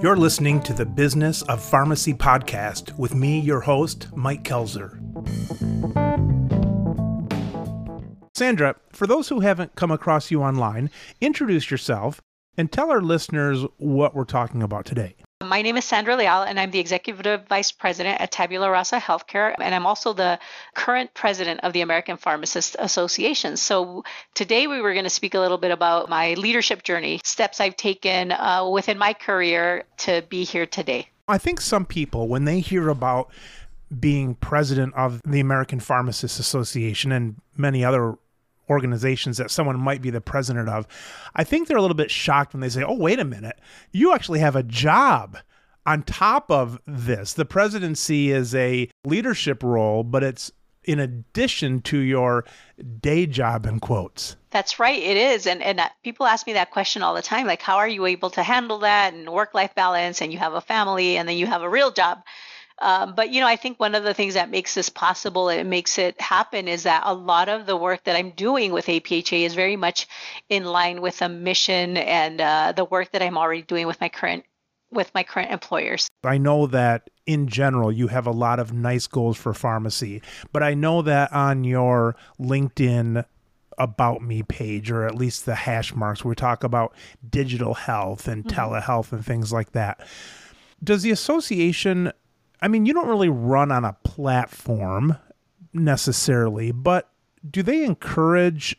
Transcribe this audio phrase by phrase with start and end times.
[0.00, 4.94] You're listening to the Business of Pharmacy podcast with me, your host, Mike Koelzer.
[8.32, 10.90] Sandra, for those who haven't come across you online,
[11.20, 12.20] introduce yourself
[12.56, 15.16] and tell our listeners what we're talking about today.
[15.48, 19.54] My name is Sandra Leal, and I'm the Executive Vice President at Tabula Rasa Healthcare,
[19.58, 20.38] and I'm also the
[20.74, 23.56] current President of the American Pharmacists Association.
[23.56, 24.04] So
[24.34, 27.78] today we were going to speak a little bit about my leadership journey, steps I've
[27.78, 31.08] taken uh, within my career to be here today.
[31.28, 33.30] I think some people, when they hear about
[33.98, 38.18] being president of the American Pharmacists Association and many other
[38.68, 40.86] organizations that someone might be the president of,
[41.34, 43.58] I think they're a little bit shocked when they say, oh, wait a minute,
[43.92, 45.38] you actually have a job.
[45.86, 50.52] On top of this, the presidency is a leadership role, but it's
[50.88, 52.44] in addition to your
[53.00, 54.36] day job in quotes.
[54.50, 55.46] That's right, it is.
[55.46, 58.06] And and uh, people ask me that question all the time like how are you
[58.06, 61.36] able to handle that and work life balance and you have a family and then
[61.36, 62.22] you have a real job?
[62.80, 65.64] Um, but you know, I think one of the things that makes this possible, it
[65.64, 69.44] makes it happen, is that a lot of the work that I'm doing with APHA
[69.44, 70.06] is very much
[70.48, 74.08] in line with a mission and uh, the work that I'm already doing with my
[74.08, 74.44] current
[74.90, 76.08] with my current employers.
[76.24, 80.62] I know that in general you have a lot of nice goals for pharmacy, but
[80.62, 83.24] I know that on your LinkedIn
[83.76, 86.94] about me page or at least the hash marks we talk about
[87.28, 88.58] digital health and mm-hmm.
[88.58, 90.00] telehealth and things like that.
[90.82, 92.12] Does the association
[92.60, 95.16] I mean, you don't really run on a platform
[95.72, 97.10] necessarily, but
[97.48, 98.76] do they encourage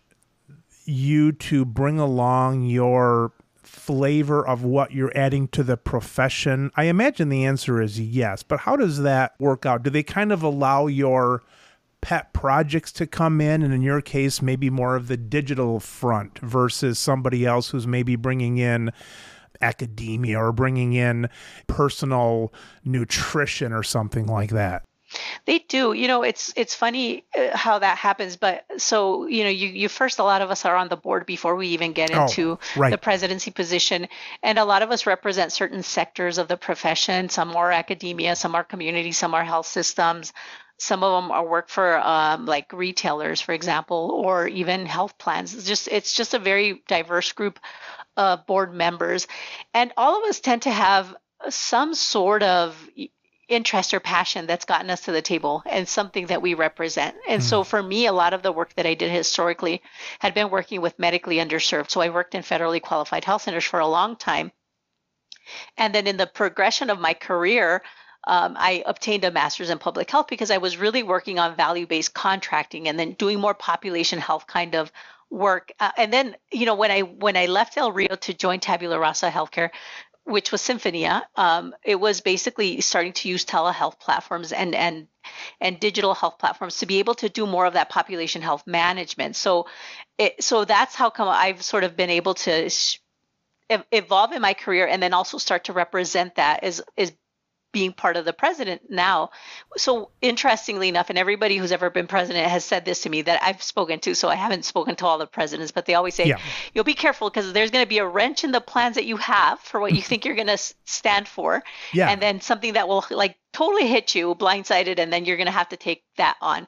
[0.86, 3.32] you to bring along your
[3.64, 6.72] flavor of what you're adding to the profession?
[6.76, 9.84] I imagine the answer is yes, but how does that work out?
[9.84, 11.44] Do they kind of allow your
[12.02, 16.40] pet projects to come in and in your case maybe more of the digital front
[16.40, 18.92] versus somebody else who's maybe bringing in
[19.62, 21.30] academia or bringing in
[21.68, 24.84] personal nutrition or something like that.
[25.45, 25.94] They do.
[25.94, 28.38] You know, it's it's funny uh, how that happens.
[28.38, 31.26] But so you know, you you first a lot of us are on the board
[31.26, 32.92] before we even get oh, into oh, right.
[32.92, 34.08] the presidency position,
[34.44, 37.30] and a lot of us represent certain sectors of the profession.
[37.30, 40.32] Some are academia, some are community, some are health systems.
[40.82, 45.54] Some of them are work for um, like retailers, for example, or even health plans.
[45.54, 47.60] It's just it's just a very diverse group
[48.20, 49.28] uh, board members,
[49.74, 51.16] and all of us tend to have
[51.50, 52.76] some sort of
[53.48, 57.16] interest or passion that's gotten us to the table and something that we represent.
[57.30, 57.46] And mm.
[57.46, 59.82] so for me, a lot of the work that I did historically
[60.20, 61.90] had been working with medically underserved.
[61.90, 64.52] So I worked in federally qualified health centers for a long time.
[65.78, 67.82] And then in the progression of my career,
[68.28, 71.88] um, I obtained a master's in public health because I was really working on value
[71.88, 74.92] based contracting and then doing more population health kind of
[75.30, 75.72] work.
[75.80, 79.00] Uh, and then, you know, when I when I left El Rio to join Tabula
[79.00, 79.70] Rasa Healthcare,
[80.23, 85.08] which was Sinfonia, um, it was basically starting to use telehealth platforms and and
[85.60, 89.36] and digital health platforms to be able to do more of that population health management.
[89.36, 89.68] So,
[90.18, 92.70] it, so that's how come I've sort of been able to
[93.92, 97.14] evolve in my career and then also start to represent that as is
[97.72, 99.30] being part of the president now.
[99.78, 103.42] So interestingly enough, and everybody who's ever been president has said this to me that
[103.44, 104.16] I've spoken to.
[104.16, 106.40] So I haven't spoken to all the presidents, but they always say, yeah.
[106.74, 109.18] "You'll be careful because there's going to be a wrench in the plans that you
[109.18, 111.64] have for what you think you're going to stand for,
[111.94, 112.10] yeah.
[112.10, 115.52] and then something that will like totally hit you blindsided, and then you're going to
[115.52, 116.68] have to take that on."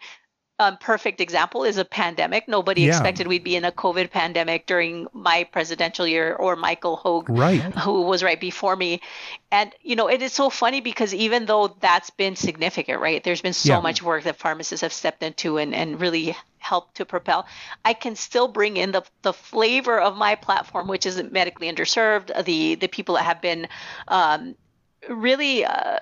[0.62, 2.48] Um, perfect example is a pandemic.
[2.48, 2.90] Nobody yeah.
[2.90, 7.60] expected we'd be in a COVID pandemic during my presidential year or Michael Hogue, right.
[7.80, 9.02] who was right before me.
[9.52, 13.24] And, you know, it is so funny because even though that's been significant, right?
[13.24, 13.82] There's been so yeah.
[13.82, 17.48] much work that pharmacists have stepped into and, and really helped to propel.
[17.84, 22.46] I can still bring in the, the flavor of my platform, which is medically underserved,
[22.46, 23.68] the, the people that have been
[24.08, 24.56] um,
[25.10, 25.66] really.
[25.66, 25.98] Uh,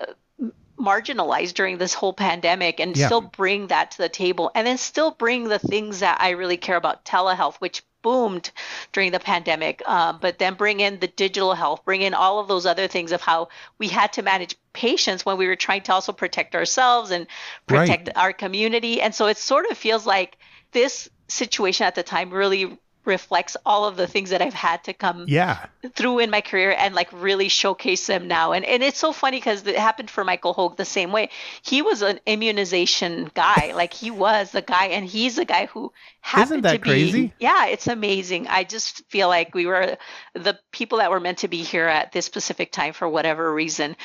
[0.80, 3.06] marginalized during this whole pandemic and yeah.
[3.06, 6.56] still bring that to the table and then still bring the things that I really
[6.56, 8.50] care about telehealth which boomed
[8.92, 12.48] during the pandemic um, but then bring in the digital health bring in all of
[12.48, 15.92] those other things of how we had to manage patients when we were trying to
[15.92, 17.26] also protect ourselves and
[17.66, 18.16] protect right.
[18.16, 20.38] our community and so it sort of feels like
[20.72, 24.92] this situation at the time really reflects all of the things that I've had to
[24.92, 25.66] come yeah.
[25.94, 28.52] through in my career and like really showcase them now.
[28.52, 31.30] And and it's so funny because it happened for Michael Hogue the same way.
[31.62, 35.92] He was an immunization guy, like he was the guy, and he's the guy who
[36.20, 37.26] happened Isn't that to crazy?
[37.28, 37.32] be.
[37.38, 38.46] Yeah, it's amazing.
[38.48, 39.96] I just feel like we were
[40.34, 43.96] the people that were meant to be here at this specific time for whatever reason.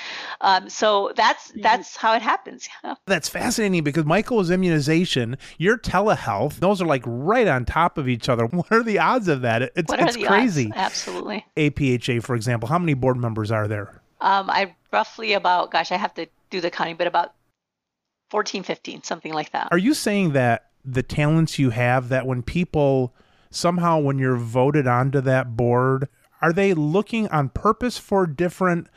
[0.41, 2.67] Um, so that's that's how it happens.
[2.83, 2.95] Yeah.
[3.07, 8.29] That's fascinating because Michael's immunization, your telehealth, those are like right on top of each
[8.29, 8.45] other.
[8.55, 9.61] What are the odds of that?
[9.75, 10.67] It's, what it's crazy.
[10.67, 10.77] Odds?
[10.77, 11.45] Absolutely.
[11.57, 14.01] APHA, for example, how many board members are there?
[14.21, 17.33] Um, I roughly about, gosh, I have to do the counting, but about
[18.29, 19.67] 14, 15, something like that.
[19.71, 23.13] Are you saying that the talents you have, that when people
[23.49, 26.07] somehow, when you're voted onto that board,
[26.41, 28.87] are they looking on purpose for different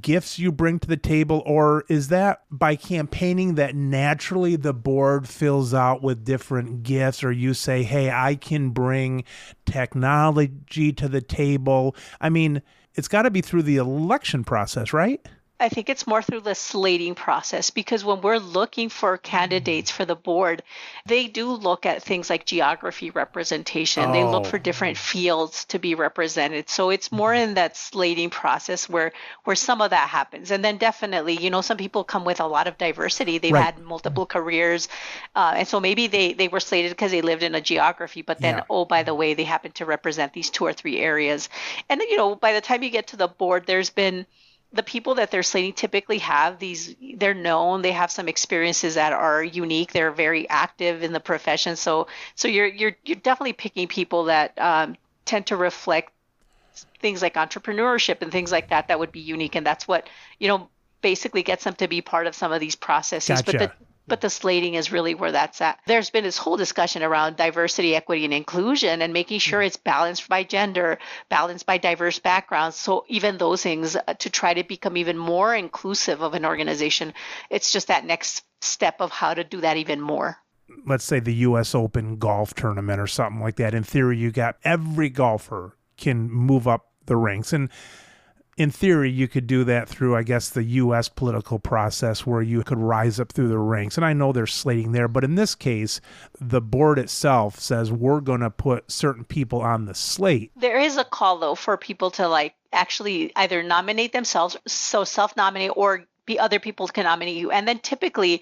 [0.00, 5.28] gifts you bring to the table or is that by campaigning that naturally the board
[5.28, 9.24] fills out with different gifts or you say hey i can bring
[9.66, 12.62] technology to the table i mean
[12.94, 15.26] it's got to be through the election process right
[15.60, 20.04] I think it's more through the slating process because when we're looking for candidates for
[20.04, 20.64] the board,
[21.06, 24.04] they do look at things like geography representation.
[24.04, 24.12] Oh.
[24.12, 25.00] They look for different oh.
[25.00, 26.68] fields to be represented.
[26.68, 29.12] So it's more in that slating process where
[29.44, 30.50] where some of that happens.
[30.50, 33.38] And then definitely, you know, some people come with a lot of diversity.
[33.38, 33.64] They've right.
[33.64, 34.88] had multiple careers,
[35.36, 38.22] uh, and so maybe they they were slated because they lived in a geography.
[38.22, 38.64] But then, yeah.
[38.68, 41.48] oh, by the way, they happen to represent these two or three areas.
[41.88, 44.26] And then, you know, by the time you get to the board, there's been
[44.74, 49.12] the people that they're slating typically have these they're known they have some experiences that
[49.12, 51.76] are unique they're very active in the profession.
[51.76, 56.12] So so you're you're you're definitely picking people that um, tend to reflect
[57.00, 59.54] things like entrepreneurship and things like that that would be unique.
[59.54, 60.68] And that's what you know
[61.02, 63.42] basically gets them to be part of some of these processes.
[63.42, 63.58] Gotcha.
[63.58, 65.78] but the but the slating is really where that's at.
[65.86, 69.66] There's been this whole discussion around diversity, equity, and inclusion and making sure mm.
[69.66, 70.98] it's balanced by gender,
[71.28, 72.76] balanced by diverse backgrounds.
[72.76, 77.14] So, even those things uh, to try to become even more inclusive of an organization,
[77.50, 80.38] it's just that next step of how to do that even more
[80.86, 83.74] let's say the US Open golf tournament or something like that.
[83.74, 87.52] In theory, you got every golfer can move up the ranks.
[87.52, 87.68] And
[88.56, 91.08] in theory, you could do that through, I guess, the U.S.
[91.08, 93.96] political process where you could rise up through the ranks.
[93.96, 96.00] And I know they're slating there, but in this case,
[96.40, 100.52] the board itself says we're going to put certain people on the slate.
[100.56, 105.36] There is a call, though, for people to like actually either nominate themselves, so self
[105.36, 107.50] nominate, or be other people can nominate you.
[107.50, 108.40] And then typically,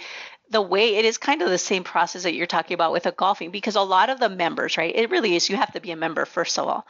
[0.51, 3.13] the way it is kind of the same process that you're talking about with a
[3.13, 5.91] golfing because a lot of the members right it really is you have to be
[5.91, 6.87] a member first of all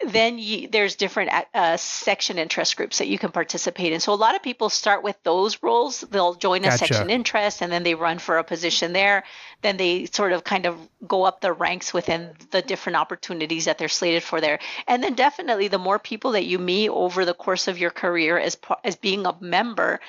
[0.00, 4.00] then you, there's different uh, section interest groups that you can participate in.
[4.00, 6.00] So a lot of people start with those roles.
[6.00, 6.78] They'll join a gotcha.
[6.78, 9.24] section interest and then they run for a position there.
[9.62, 10.76] Then they sort of kind of
[11.06, 14.58] go up the ranks within the different opportunities that they're slated for there.
[14.88, 18.36] And then definitely the more people that you meet over the course of your career
[18.36, 20.00] as as being a member,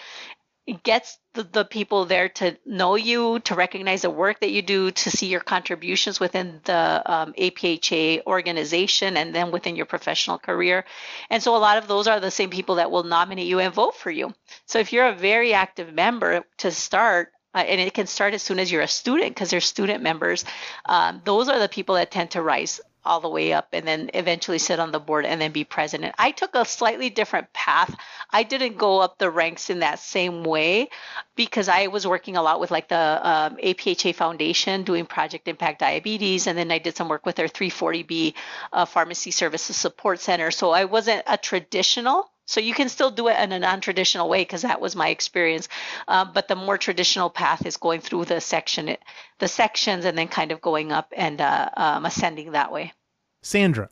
[0.68, 4.62] it gets the, the people there to know you, to recognize the work that you
[4.62, 10.40] do, to see your contributions within the um, APHA organization and then within your professional
[10.40, 10.84] career.
[11.30, 13.74] And so a lot of those are the same people that will nominate you and
[13.74, 14.34] vote for you.
[14.66, 18.42] So if you're a very active member to start, uh, and it can start as
[18.42, 20.46] soon as you're a student because they're student members,
[20.88, 24.10] um, those are the people that tend to rise all the way up and then
[24.14, 26.16] eventually sit on the board and then be president.
[26.18, 27.96] I took a slightly different path.
[28.32, 30.90] I didn't go up the ranks in that same way
[31.36, 35.80] because I was working a lot with like the um, APHA Foundation doing Project Impact
[35.80, 38.34] Diabetes, and then I did some work with their 340B
[38.74, 40.52] uh, Pharmacy Services Support Center.
[40.52, 44.42] So I wasn't a traditional so you can still do it in a non-traditional way
[44.42, 45.68] because that was my experience.
[46.08, 48.96] Uh, but the more traditional path is going through the section,
[49.40, 52.94] the sections, and then kind of going up and uh, um, ascending that way.
[53.42, 53.90] Sandra,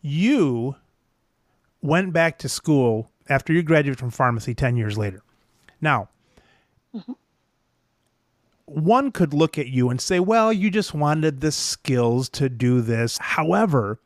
[0.00, 0.76] you
[1.80, 5.22] went back to school after you graduated from pharmacy 10 years later.
[5.80, 6.08] Now,
[6.94, 7.12] mm-hmm.
[8.66, 12.80] one could look at you and say, well, you just wanted the skills to do
[12.80, 13.18] this.
[13.18, 14.00] However,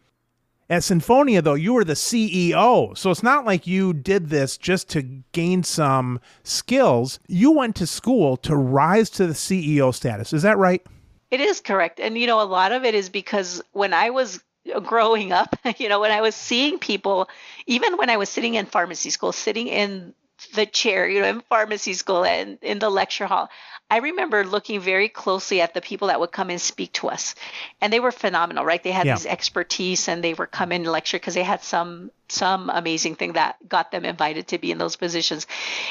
[0.71, 2.97] at Sinfonia, though, you were the CEO.
[2.97, 7.19] So it's not like you did this just to gain some skills.
[7.27, 10.33] You went to school to rise to the CEO status.
[10.33, 10.87] Is that right?
[11.33, 11.99] It is correct.
[11.99, 14.43] And, you know, a lot of it is because when I was
[14.85, 17.29] growing up, you know, when I was seeing people,
[17.67, 20.15] even when I was sitting in pharmacy school, sitting in
[20.55, 23.51] the chair, you know, in pharmacy school and in the lecture hall,
[23.91, 27.35] I remember looking very closely at the people that would come and speak to us,
[27.81, 28.83] and they were phenomenal, right?
[28.83, 29.17] They had yeah.
[29.17, 33.17] these expertise, and they were coming in and lecture because they had some some amazing
[33.17, 35.49] thing that got them invited to be in those positions.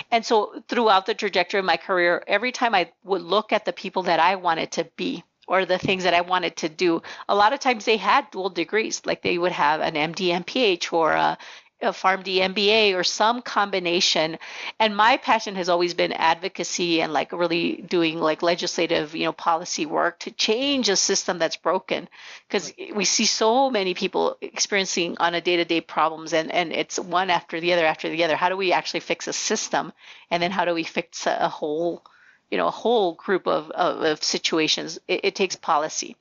[0.09, 3.73] And so throughout the trajectory of my career, every time I would look at the
[3.73, 7.01] people that I wanted to be, or the things that I wanted to do.
[7.27, 10.93] A lot of times they had dual degrees, like they would have an MD, MPH,
[10.93, 11.37] or a
[11.81, 14.37] Uh, a PharmD MBA or some combination.
[14.79, 19.31] And my passion has always been advocacy and like really doing like legislative, you know,
[19.31, 22.07] policy work to change a system that's broken.
[22.47, 27.29] Because we see so many people experiencing on a day-to-day problems and, and it's one
[27.29, 28.35] after the other after the other.
[28.35, 29.93] How do we actually fix a system?
[30.31, 32.03] And then how do we fix a, a whole
[32.51, 36.15] you know a whole group of, of, of situations it, it, takes policy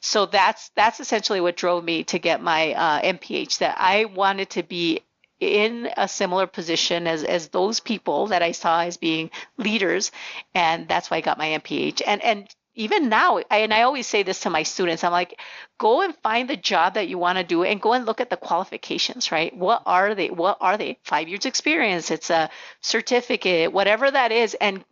[0.00, 4.48] so that's that's essentially what drove me to get my uh, mph that i wanted
[4.50, 5.00] to be
[5.42, 10.12] in a similar position as as those people that I saw as being leaders,
[10.54, 12.00] and that's why I got my MPH.
[12.06, 15.38] And and even now, I, and I always say this to my students, I'm like,
[15.78, 18.30] go and find the job that you want to do and go and look at
[18.30, 19.54] the qualifications, right?
[19.54, 20.30] What are they?
[20.30, 20.98] What are they?
[21.02, 22.48] Five years experience, it's a
[22.80, 24.84] certificate, whatever that is, and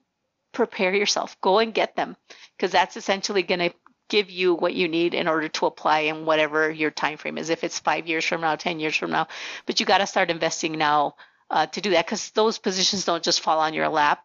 [0.52, 1.40] prepare yourself.
[1.40, 2.16] Go and get them
[2.56, 3.72] because that's essentially going to
[4.08, 7.48] give you what you need in order to apply in whatever your time frame is.
[7.48, 9.28] If it's five years from now, 10 years from now,
[9.66, 11.14] but you got to start investing now
[11.48, 14.24] uh, to do that because those positions don't just fall on your lap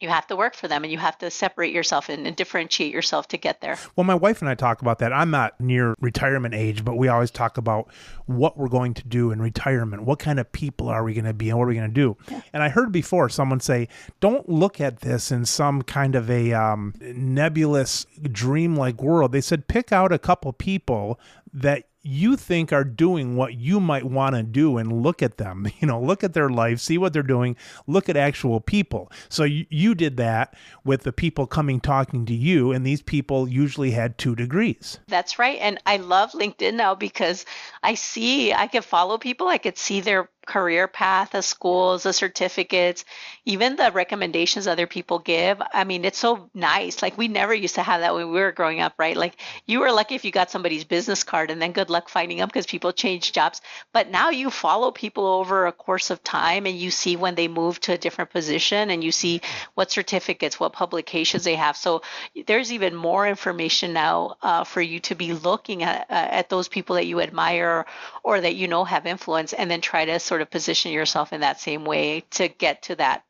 [0.00, 2.92] you have to work for them and you have to separate yourself and, and, differentiate
[2.92, 3.78] yourself to get there.
[3.96, 5.10] Well, my wife and I talk about that.
[5.12, 7.88] I'm not near retirement age, but we always talk about
[8.26, 10.04] what we're going to do in retirement.
[10.04, 11.94] What kind of people are we going to be and what are we going to
[11.94, 12.16] do?
[12.30, 12.42] Yeah.
[12.52, 13.88] And I heard before someone say,
[14.20, 19.32] don't look at this in some kind of a um, nebulous, dream-like world.
[19.32, 21.18] They said, pick out a couple people
[21.54, 25.66] that you think are doing what you might want to do and look at them
[25.80, 29.10] you know look at their life see what they're doing look at actual people.
[29.28, 33.48] So you, you did that with the people coming talking to you and these people
[33.48, 34.98] usually had two degrees.
[35.08, 37.44] That's right and i love linkedin now because
[37.82, 42.12] i see i can follow people i could see their career path, the schools, the
[42.12, 43.04] certificates,
[43.44, 45.60] even the recommendations other people give.
[45.74, 47.02] I mean, it's so nice.
[47.02, 49.16] Like we never used to have that when we were growing up, right?
[49.16, 49.36] Like
[49.66, 52.48] you were lucky if you got somebody's business card and then good luck finding them
[52.48, 53.60] because people change jobs.
[53.92, 57.48] But now you follow people over a course of time and you see when they
[57.48, 59.40] move to a different position and you see
[59.74, 61.76] what certificates, what publications they have.
[61.76, 62.02] So
[62.46, 66.68] there's even more information now uh, for you to be looking at, uh, at those
[66.68, 67.84] people that you admire
[68.22, 71.32] or that you know have influence and then try to sort sort of position yourself
[71.32, 73.24] in that same way to get to that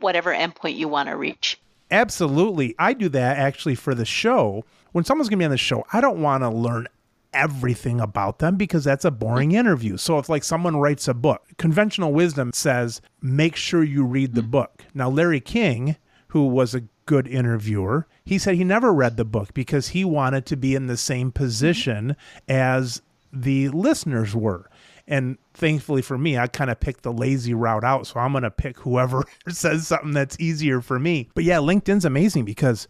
[0.00, 1.58] whatever endpoint you want to reach.
[1.90, 2.74] Absolutely.
[2.78, 4.62] I do that actually for the show.
[4.92, 6.86] When someone's going to be on the show, I don't want to learn
[7.32, 9.96] everything about them because that's a boring interview.
[9.96, 14.42] So if like someone writes a book, conventional wisdom says make sure you read the
[14.42, 14.84] book.
[14.92, 15.96] Now Larry King,
[16.28, 20.44] who was a good interviewer, he said he never read the book because he wanted
[20.44, 23.00] to be in the same position as
[23.32, 24.68] the listeners were.
[25.06, 28.06] And thankfully for me, I kind of picked the lazy route out.
[28.06, 31.28] So I'm going to pick whoever says something that's easier for me.
[31.34, 32.88] But yeah, LinkedIn's amazing because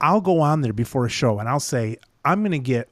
[0.00, 2.90] I'll go on there before a show and I'll say, I'm going to get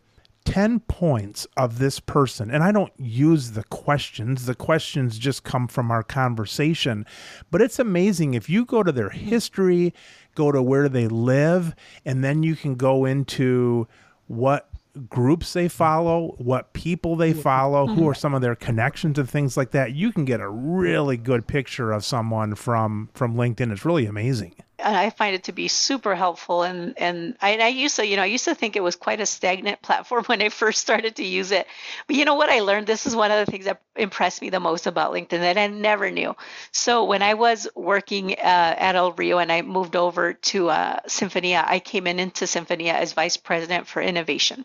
[0.49, 2.51] 10 points of this person.
[2.51, 7.05] And I don't use the questions, the questions just come from our conversation.
[7.51, 9.93] But it's amazing if you go to their history,
[10.35, 11.75] go to where they live,
[12.07, 13.87] and then you can go into
[14.27, 14.68] what
[14.99, 17.97] groups they follow, what people they follow, mm-hmm.
[17.97, 21.17] who are some of their connections and things like that, you can get a really
[21.17, 23.73] good picture of someone from from LinkedIn.
[23.73, 26.63] It's really amazing and I find it to be super helpful.
[26.63, 28.97] And and I, and I, used to, you know, I used to think it was
[28.97, 31.67] quite a stagnant platform when I first started to use it.
[32.07, 32.87] But you know what I learned?
[32.87, 35.67] This is one of the things that impressed me the most about LinkedIn that I
[35.67, 36.37] never knew.
[36.73, 41.01] So when I was working uh, at El Rio and I moved over to uh,
[41.09, 44.65] Sinfonia, I came in into Sinfonia as vice president for innovation,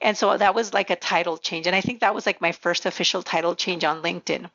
[0.00, 1.66] and so that was like a title change.
[1.66, 4.50] And I think that was like my first official title change on LinkedIn.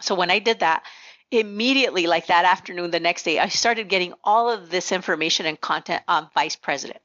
[0.00, 0.84] So when I did that
[1.30, 5.60] immediately like that afternoon the next day i started getting all of this information and
[5.60, 7.00] content on vice president.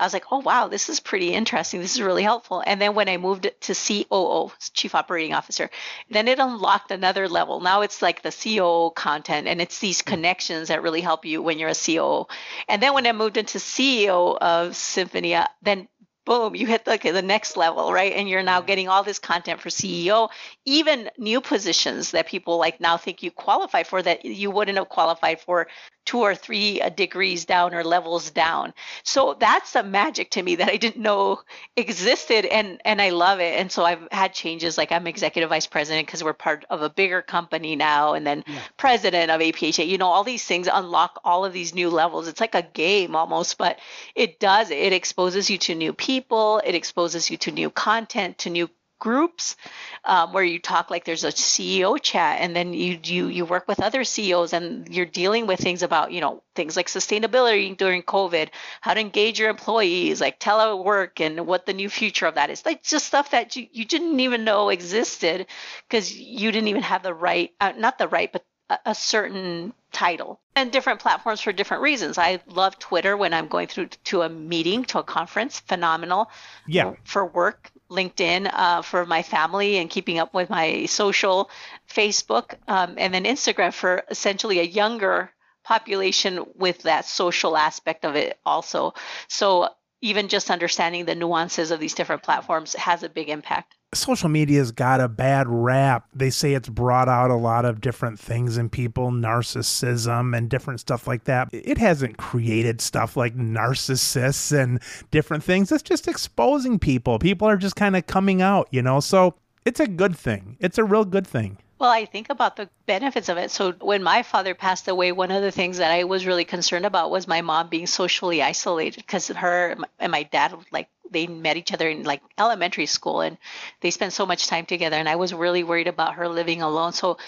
[0.00, 1.80] I was like oh wow this is pretty interesting.
[1.80, 2.62] This is really helpful.
[2.66, 5.70] And then when i moved to coo chief operating officer
[6.10, 7.60] then it unlocked another level.
[7.60, 10.14] Now it's like the coo content and it's these mm-hmm.
[10.14, 12.26] connections that really help you when you're a coo
[12.68, 15.88] and then when i moved into ceo of sinfonia then
[16.24, 18.12] boom, you hit the, the next level, right?
[18.12, 20.28] And you're now getting all this content for CEO,
[20.64, 24.88] even new positions that people like now think you qualify for that you wouldn't have
[24.88, 25.66] qualified for
[26.04, 28.74] two or three uh, degrees down or levels down.
[29.04, 31.40] So that's the magic to me that I didn't know
[31.76, 33.58] existed and and I love it.
[33.58, 36.90] And so I've had changes like I'm executive vice president because we're part of a
[36.90, 38.58] bigger company now and then yeah.
[38.76, 39.86] president of APHA.
[39.86, 42.26] You know, all these things unlock all of these new levels.
[42.26, 43.78] It's like a game almost, but
[44.16, 44.70] it does.
[44.70, 48.68] It exposes you to new people, it exposes you to new content, to new
[49.02, 49.56] groups
[50.04, 53.66] um, where you talk like there's a CEO chat, and then you you you work
[53.66, 58.02] with other CEOs, and you're dealing with things about you know things like sustainability during
[58.02, 58.50] COVID,
[58.80, 62.64] how to engage your employees, like telework, and what the new future of that is.
[62.64, 65.46] Like just stuff that you you didn't even know existed
[65.88, 68.44] because you didn't even have the right, uh, not the right, but
[68.84, 72.18] a, certain title and different platforms for different reasons.
[72.18, 76.30] I love Twitter when I'm going through to a meeting, to a conference, phenomenal.
[76.66, 76.94] Yeah.
[77.04, 81.50] For work, LinkedIn uh, for my family and keeping up with my social,
[81.88, 85.30] Facebook, um, and then Instagram for essentially a younger
[85.62, 88.94] population with that social aspect of it also.
[89.28, 89.68] So
[90.00, 93.76] even just understanding the nuances of these different platforms has a big impact.
[93.94, 96.06] Social media's got a bad rap.
[96.14, 100.80] They say it's brought out a lot of different things in people, narcissism and different
[100.80, 101.48] stuff like that.
[101.52, 104.80] It hasn't created stuff like narcissists and
[105.10, 105.70] different things.
[105.70, 107.18] It's just exposing people.
[107.18, 109.00] People are just kind of coming out, you know?
[109.00, 109.34] So
[109.64, 110.56] it's a good thing.
[110.60, 111.58] It's a real good thing.
[111.82, 113.50] Well, I think about the benefits of it.
[113.50, 116.86] So when my father passed away, one of the things that I was really concerned
[116.86, 121.56] about was my mom being socially isolated because her and my dad like they met
[121.56, 123.36] each other in like elementary school and
[123.80, 126.92] they spent so much time together and I was really worried about her living alone.
[126.92, 127.18] So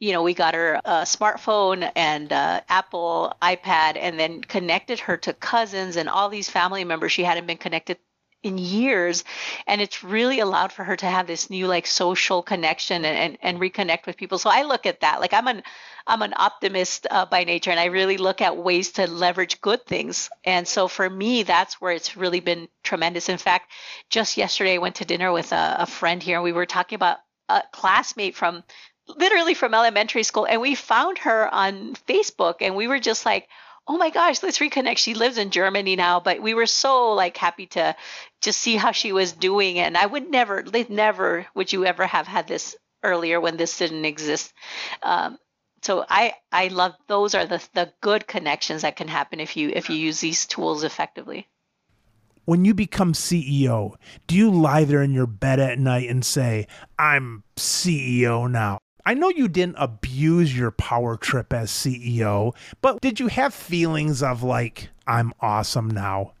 [0.00, 5.16] you know, we got her a smartphone and uh, Apple iPad, and then connected her
[5.18, 7.98] to cousins and all these family members she hadn't been connected
[8.42, 9.24] in years
[9.66, 13.38] and it's really allowed for her to have this new like social connection and, and,
[13.42, 14.38] and reconnect with people.
[14.38, 15.62] So i look at that like i'm an
[16.06, 19.84] i'm an optimist uh, by nature and i really look at ways to leverage good
[19.86, 20.30] things.
[20.44, 23.28] And so for me that's where it's really been tremendous.
[23.28, 23.72] In fact
[24.10, 26.96] just yesterday i went to dinner with a, a friend here and we were talking
[26.96, 28.62] about a classmate from
[29.08, 33.48] literally from elementary school and we found her on facebook and we were just like
[33.88, 34.98] oh my gosh, let's reconnect.
[34.98, 37.94] She lives in Germany now, but we were so like happy to
[38.40, 39.78] just see how she was doing.
[39.78, 44.04] And I would never, never would you ever have had this earlier when this didn't
[44.04, 44.52] exist.
[45.02, 45.38] Um,
[45.82, 49.70] so I I love those are the the good connections that can happen if you
[49.74, 51.46] if you use these tools effectively.
[52.44, 53.94] When you become CEO,
[54.26, 56.66] do you lie there in your bed at night and say,
[56.98, 58.78] "I'm CEO now"?
[59.06, 64.20] I know you didn't abuse your power trip as CEO, but did you have feelings
[64.20, 66.32] of like, I'm awesome now?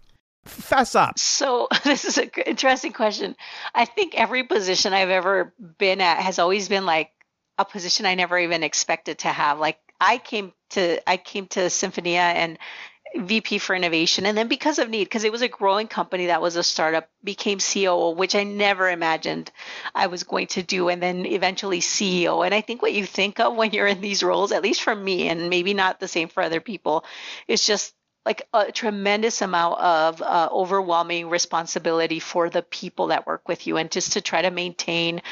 [0.44, 1.16] Fess up.
[1.16, 3.36] So, this is an interesting question.
[3.72, 7.12] I think every position I've ever been at has always been like
[7.56, 9.60] a position I never even expected to have.
[9.60, 12.58] Like, I came to I came to Sinfonia and
[13.18, 14.26] VP for innovation.
[14.26, 17.08] And then because of need, because it was a growing company that was a startup,
[17.22, 19.50] became COO, which I never imagined
[19.94, 22.44] I was going to do, and then eventually CEO.
[22.44, 24.94] And I think what you think of when you're in these roles, at least for
[24.94, 27.04] me, and maybe not the same for other people,
[27.48, 27.94] is just
[28.26, 33.76] like a tremendous amount of uh, overwhelming responsibility for the people that work with you
[33.76, 35.22] and just to try to maintain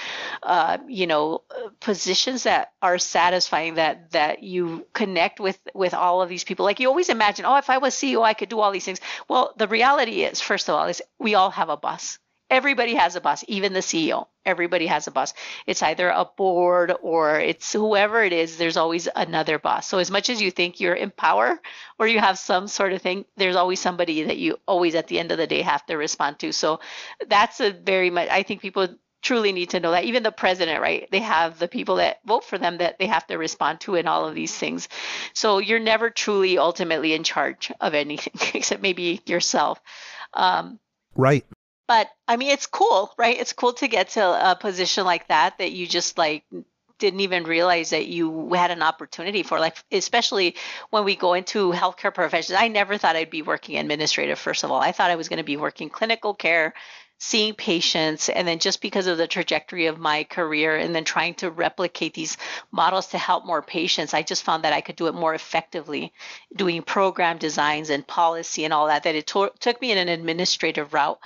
[0.45, 1.43] uh, you know
[1.81, 6.65] positions that are satisfying that that you connect with with all of these people.
[6.65, 9.01] Like you always imagine oh if i was ceo i could do all these things.
[9.29, 12.19] Well the reality is first of all is we all have a boss
[12.51, 14.27] everybody has a boss, even the CEO.
[14.45, 15.33] Everybody has a boss.
[15.67, 19.89] It's either a board or it's whoever it is, there's always another boss.
[19.89, 21.61] So, as much as you think you're in power
[21.99, 25.19] or you have some sort of thing, there's always somebody that you always at the
[25.19, 26.53] end of the day have to respond to.
[26.53, 26.81] So,
[27.27, 28.89] that's a very much, I think people
[29.23, 30.05] truly need to know that.
[30.05, 31.09] Even the president, right?
[31.11, 34.07] They have the people that vote for them that they have to respond to in
[34.07, 34.89] all of these things.
[35.33, 39.81] So, you're never truly ultimately in charge of anything except maybe yourself.
[40.35, 40.79] Um,
[41.17, 41.47] right
[41.87, 43.39] but I mean, it's cool, right?
[43.39, 46.45] It's cool to get to a position like that that you just like
[46.99, 50.55] didn't even realize that you had an opportunity for like especially
[50.91, 52.57] when we go into healthcare professions.
[52.59, 54.81] I never thought i'd be working administrative first of all.
[54.81, 56.73] I thought i was going to be working clinical care
[57.19, 61.35] seeing patients and then just because of the trajectory of my career and then trying
[61.35, 62.37] to replicate these
[62.73, 66.13] models to help more patients i just found that i could do it more effectively
[66.55, 70.09] doing program designs and policy and all that that it to- took me in an
[70.09, 71.19] administrative route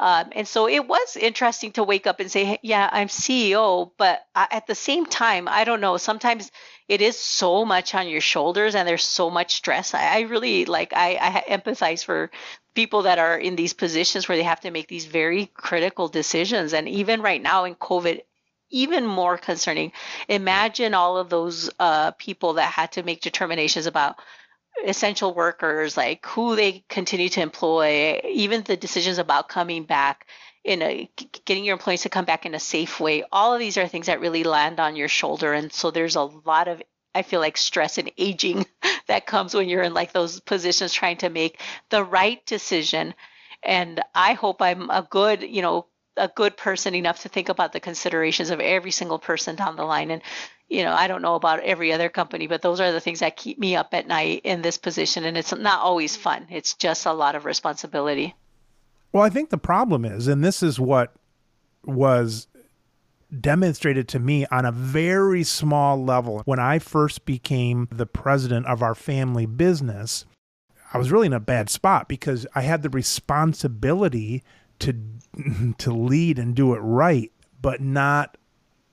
[0.00, 3.90] um, and so it was interesting to wake up and say, hey, yeah, I'm CEO,
[3.98, 5.98] but I, at the same time, I don't know.
[5.98, 6.50] Sometimes
[6.88, 9.92] it is so much on your shoulders and there's so much stress.
[9.92, 12.30] I, I really like, I, I empathize for
[12.72, 16.72] people that are in these positions where they have to make these very critical decisions.
[16.72, 18.22] And even right now in COVID,
[18.70, 19.92] even more concerning.
[20.28, 24.16] Imagine all of those uh, people that had to make determinations about
[24.84, 30.26] essential workers, like who they continue to employ, even the decisions about coming back
[30.64, 31.10] in a
[31.44, 33.24] getting your employees to come back in a safe way.
[33.32, 36.22] All of these are things that really land on your shoulder, and so there's a
[36.22, 36.82] lot of
[37.14, 38.66] I feel like stress and aging
[39.08, 43.14] that comes when you're in like those positions trying to make the right decision.
[43.62, 47.72] And I hope I'm a good, you know, a good person enough to think about
[47.72, 50.22] the considerations of every single person down the line and
[50.70, 53.36] you know, I don't know about every other company, but those are the things that
[53.36, 55.24] keep me up at night in this position.
[55.24, 58.34] And it's not always fun, it's just a lot of responsibility.
[59.12, 61.12] Well, I think the problem is, and this is what
[61.84, 62.46] was
[63.40, 68.82] demonstrated to me on a very small level when I first became the president of
[68.82, 70.24] our family business.
[70.92, 74.42] I was really in a bad spot because I had the responsibility
[74.80, 74.94] to
[75.78, 78.36] to lead and do it right, but not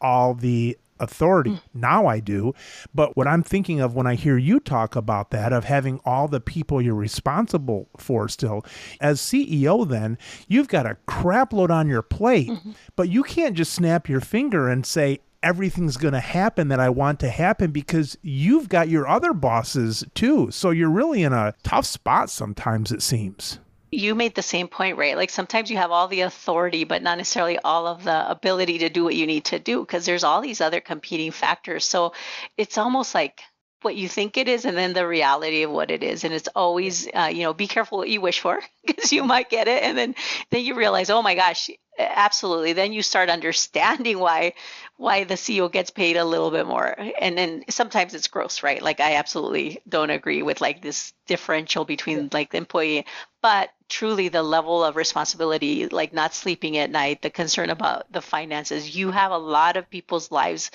[0.01, 1.51] all the authority.
[1.51, 1.61] Mm.
[1.73, 2.53] Now I do.
[2.93, 6.27] But what I'm thinking of when I hear you talk about that, of having all
[6.27, 8.65] the people you're responsible for still,
[8.99, 12.71] as CEO, then you've got a crap load on your plate, mm-hmm.
[12.95, 16.89] but you can't just snap your finger and say, everything's going to happen that I
[16.89, 20.49] want to happen because you've got your other bosses too.
[20.51, 23.59] So you're really in a tough spot sometimes, it seems
[23.91, 25.15] you made the same point, right?
[25.15, 28.89] Like sometimes you have all the authority, but not necessarily all of the ability to
[28.89, 31.85] do what you need to do because there's all these other competing factors.
[31.85, 32.13] So
[32.57, 33.41] it's almost like
[33.81, 36.49] what you think it is and then the reality of what it is and it's
[36.55, 39.83] always uh, you know be careful what you wish for because you might get it
[39.83, 40.15] and then
[40.49, 41.69] then you realize oh my gosh
[41.99, 44.53] absolutely then you start understanding why
[44.97, 46.95] why the ceo gets paid a little bit more.
[47.21, 48.81] And then sometimes it's gross right?
[48.81, 53.05] Like i absolutely don't agree with like this differential between like the employee.
[53.41, 58.21] But truly the level of responsibility like not sleeping at night the concern about the
[58.21, 60.71] finances you have a lot of people's lives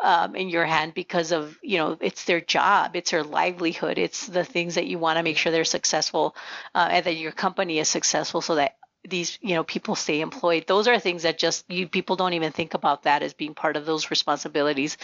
[0.00, 4.26] um, in your hand because of you know it's their job it's their livelihood it's
[4.26, 6.36] the things that you want to make sure they're successful
[6.74, 8.76] uh, and that your company is successful so that
[9.08, 12.52] these you know people stay employed those are things that just you people don't even
[12.52, 14.96] think about that as being part of those responsibilities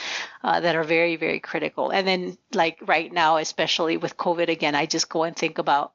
[0.45, 4.75] uh, that are very very critical and then like right now especially with covid again
[4.75, 5.93] i just go and think about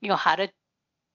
[0.00, 0.48] you know how to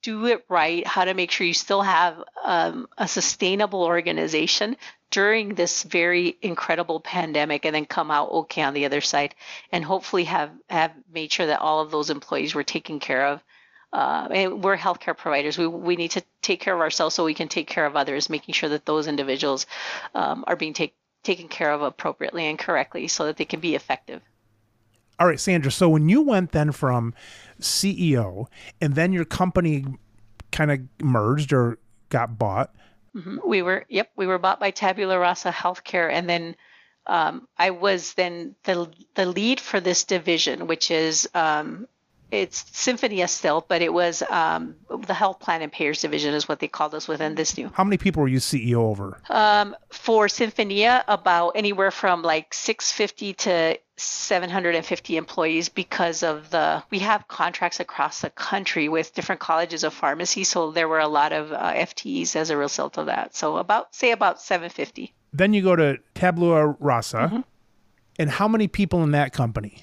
[0.01, 4.77] do it right, how to make sure you still have um, a sustainable organization
[5.11, 9.35] during this very incredible pandemic and then come out okay on the other side
[9.71, 13.43] and hopefully have, have made sure that all of those employees were taken care of.
[13.91, 15.57] Uh, and we're healthcare providers.
[15.57, 18.29] We, we need to take care of ourselves so we can take care of others,
[18.29, 19.65] making sure that those individuals
[20.13, 23.75] um, are being take, taken care of appropriately and correctly so that they can be
[23.75, 24.21] effective.
[25.19, 25.71] All right, Sandra.
[25.71, 27.13] So when you went then from
[27.59, 28.45] CEO
[28.79, 29.85] and then your company
[30.51, 31.77] kind of merged or
[32.09, 32.73] got bought.
[33.15, 33.37] Mm-hmm.
[33.45, 36.55] We were, yep, we were bought by Tabula Rasa Healthcare, and then
[37.07, 41.87] um, I was then the the lead for this division, which is um,
[42.31, 44.75] it's Sinfonia still, but it was um,
[45.07, 47.69] the health plan and payers division is what they called us within this new.
[47.73, 49.19] How many people were you CEO over?
[49.29, 56.99] Um, for Sinfonia, about anywhere from like 650 to 750 employees because of the we
[56.99, 61.33] have contracts across the country with different colleges of pharmacy, so there were a lot
[61.33, 63.35] of uh, FTEs as a result of that.
[63.35, 65.13] So about say about 750.
[65.33, 67.39] Then you go to Tabula Rasa, mm-hmm.
[68.17, 69.81] and how many people in that company?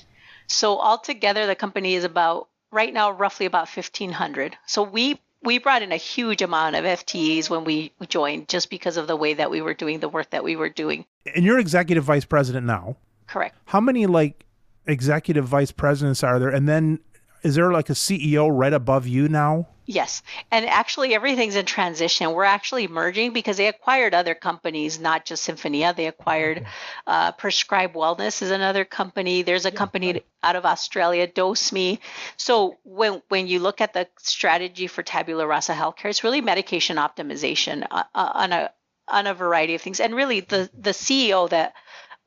[0.49, 4.57] So altogether, the company is about right now roughly about 1,500.
[4.67, 8.97] So we we brought in a huge amount of FTEs when we joined, just because
[8.97, 11.05] of the way that we were doing the work that we were doing.
[11.35, 12.97] And you're executive vice president now.
[13.27, 13.57] Correct.
[13.67, 14.45] How many like
[14.87, 16.49] executive vice presidents are there?
[16.49, 17.01] And then
[17.43, 19.69] is there like a CEO right above you now?
[19.87, 20.23] Yes.
[20.51, 22.33] And actually, everything's in transition.
[22.33, 25.95] We're actually merging because they acquired other companies, not just Sinfonia.
[25.95, 26.67] They acquired
[27.07, 29.43] uh, Prescribe Wellness is another company.
[29.43, 32.01] There's a company out of Australia, DoseMe.
[32.37, 36.97] So when when you look at the strategy for Tabula Rasa Healthcare, it's really medication
[36.97, 38.73] optimization uh, uh, on a
[39.07, 40.01] on a variety of things.
[40.01, 41.75] And really, the the CEO that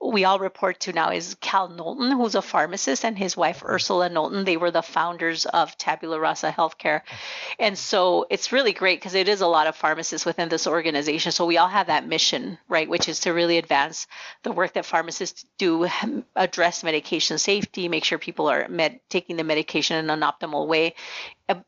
[0.02, 3.72] we all report to now is Cal Knowlton, who's a pharmacist, and his wife mm-hmm.
[3.72, 4.46] Orsula Knowlton.
[4.46, 7.02] They were the founders of Tabula Rasa Healthcare.
[7.02, 7.16] Mm-hmm.
[7.60, 11.32] And so it's really great because it is a lot of pharmacists within this organization.
[11.32, 14.08] So we all have that mission, right, which is to really advance
[14.44, 15.88] the work that pharmacists do,
[16.36, 20.96] address medication safety, make sure people are med- taking the medication in an optimal way,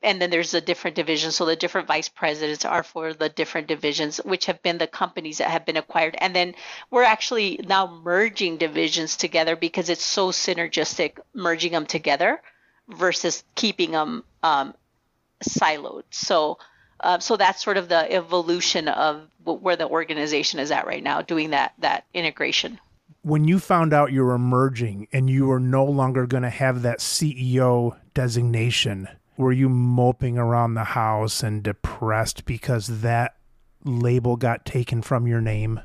[0.04, 1.32] and then there's a different division.
[1.32, 5.40] So the different vice presidents are for the different divisions, which have been the companies
[5.40, 6.16] that have been acquired.
[6.20, 6.56] And then
[6.92, 12.42] we're actually now merging divisions together because it's so synergistic merging them together
[12.90, 14.74] versus keeping them um,
[15.44, 16.04] siloed.
[16.10, 16.58] So.
[17.04, 21.20] Uh, so that's sort of the evolution of where the organization is at right now,
[21.24, 22.80] doing that that integration
[23.24, 26.82] when you found out you were merging and you were no longer going to have
[26.82, 29.08] that CEO designation,
[29.42, 33.36] were you moping around the house and depressed because that
[33.84, 35.82] label got taken from your name?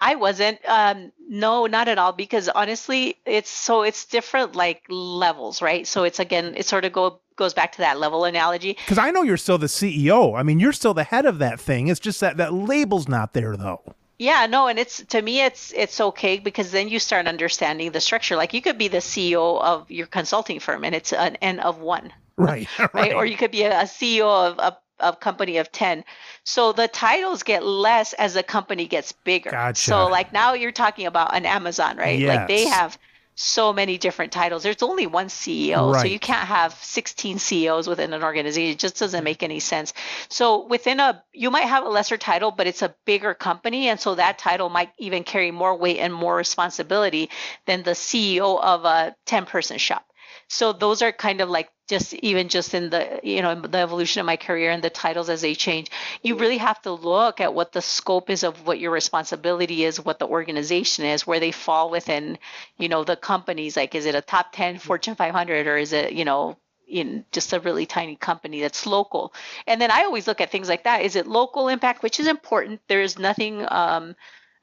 [0.00, 0.58] I wasn't.
[0.66, 2.12] Um, no, not at all.
[2.12, 5.86] Because honestly, it's so it's different like levels, right?
[5.86, 8.72] So it's again, it sort of go goes back to that level analogy.
[8.72, 10.38] Because I know you're still the CEO.
[10.38, 11.88] I mean, you're still the head of that thing.
[11.88, 13.82] It's just that that label's not there though.
[14.18, 18.00] Yeah, no, and it's to me it's it's okay because then you start understanding the
[18.00, 18.36] structure.
[18.36, 21.78] Like you could be the CEO of your consulting firm and it's an N of
[21.80, 22.12] one,
[22.46, 22.68] Right.
[22.78, 22.90] right.
[22.94, 23.14] right?
[23.14, 26.04] Or you could be a, CEO of a of company of 10.
[26.44, 29.50] So the titles get less as the company gets bigger.
[29.50, 29.82] Gotcha.
[29.82, 32.18] So like now you're talking about an Amazon, right?
[32.18, 32.36] Yes.
[32.36, 32.98] Like they have
[33.36, 34.62] so many different titles.
[34.62, 36.00] There's only one CEO, right.
[36.00, 38.72] so you can't have 16 CEOs within an organization.
[38.72, 39.92] It just doesn't make any sense.
[40.30, 44.00] So within a, you might have a lesser title, but it's a bigger company, and
[44.00, 47.28] so that title might even carry more weight and more responsibility
[47.66, 50.06] than the CEO of a 10-person shop.
[50.48, 54.20] So those are kind of like just even just in the you know the evolution
[54.20, 55.90] of my career and the titles as they change.
[56.22, 60.00] You really have to look at what the scope is of what your responsibility is
[60.04, 62.38] what the organization is where they fall within
[62.78, 63.76] you know the companies.
[63.76, 66.56] Like is it a top 10 fortune 500 or is it you know
[66.88, 69.32] in just a really tiny company that's local?
[69.66, 71.02] And then i always look at things like that.
[71.02, 72.80] Is it local impact which is important.
[72.88, 74.14] There's nothing um,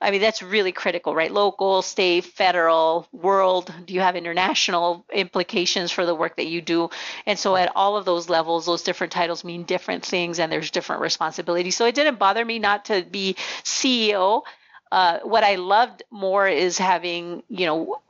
[0.03, 1.31] I mean, that's really critical, right?
[1.31, 3.73] Local, state, federal, world.
[3.85, 6.89] Do you have international implications for the work that you do?
[7.25, 10.71] And so, at all of those levels, those different titles mean different things and there's
[10.71, 11.77] different responsibilities.
[11.77, 14.43] So, it didn't bother me not to be CEO.
[14.91, 18.01] Uh, what I loved more is having, you know,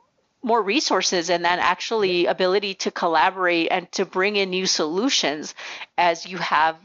[0.42, 5.54] more resources and then actually ability to collaborate and to bring in new solutions
[5.96, 6.76] as you have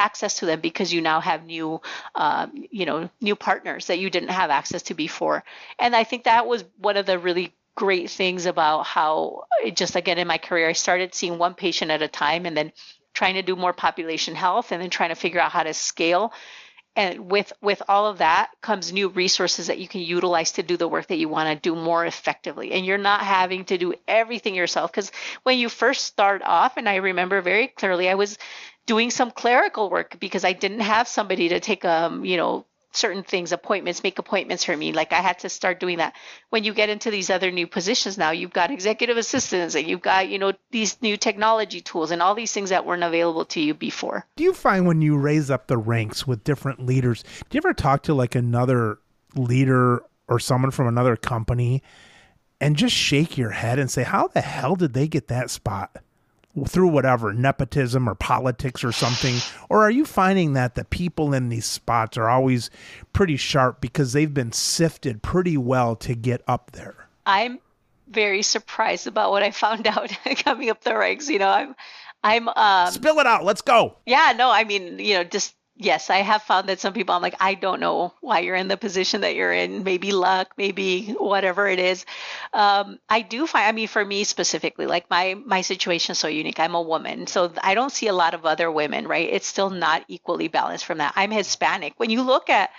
[0.00, 1.80] access to them because you now have new,
[2.14, 5.44] um, you know, new partners that you didn't have access to before.
[5.78, 10.18] And I think that was one of the really great things about how just again
[10.18, 12.72] in my career I started seeing one patient at a time and then
[13.14, 16.32] trying to do more population health and then trying to figure out how to scale
[16.96, 20.76] and with with all of that comes new resources that you can utilize to do
[20.76, 23.94] the work that you want to do more effectively and you're not having to do
[24.08, 25.12] everything yourself because
[25.44, 28.38] when you first start off and i remember very clearly i was
[28.86, 33.22] doing some clerical work because I didn't have somebody to take um, you know, certain
[33.22, 34.92] things, appointments, make appointments for me.
[34.92, 36.14] Like I had to start doing that.
[36.50, 40.02] When you get into these other new positions now, you've got executive assistants and you've
[40.02, 43.60] got, you know, these new technology tools and all these things that weren't available to
[43.60, 44.26] you before.
[44.36, 47.74] Do you find when you raise up the ranks with different leaders, do you ever
[47.74, 48.98] talk to like another
[49.36, 51.82] leader or someone from another company
[52.60, 55.96] and just shake your head and say, how the hell did they get that spot?
[56.66, 59.36] Through whatever nepotism or politics or something?
[59.68, 62.70] Or are you finding that the people in these spots are always
[63.12, 67.08] pretty sharp because they've been sifted pretty well to get up there?
[67.26, 67.60] I'm
[68.08, 71.48] very surprised about what i found out coming up the ranks you know?
[71.48, 71.76] I'm
[72.24, 73.44] i'm um spill it out.
[73.44, 73.96] Let's go.
[74.04, 77.22] Yeah no i mean you know just yes, I have found that some people, I'm
[77.22, 79.82] like, I don't know why you're in the position that you're in.
[79.82, 82.04] Maybe luck, maybe whatever it is.
[82.52, 86.28] Um, I do find, I mean, for me specifically, like my my situation is so
[86.28, 86.60] unique.
[86.60, 89.08] I'm a woman, so I don't see a lot of other women.
[89.08, 89.28] Right?
[89.32, 91.14] It's still not equally balanced from that.
[91.16, 91.94] I'm Hispanic.
[91.96, 92.70] When you look at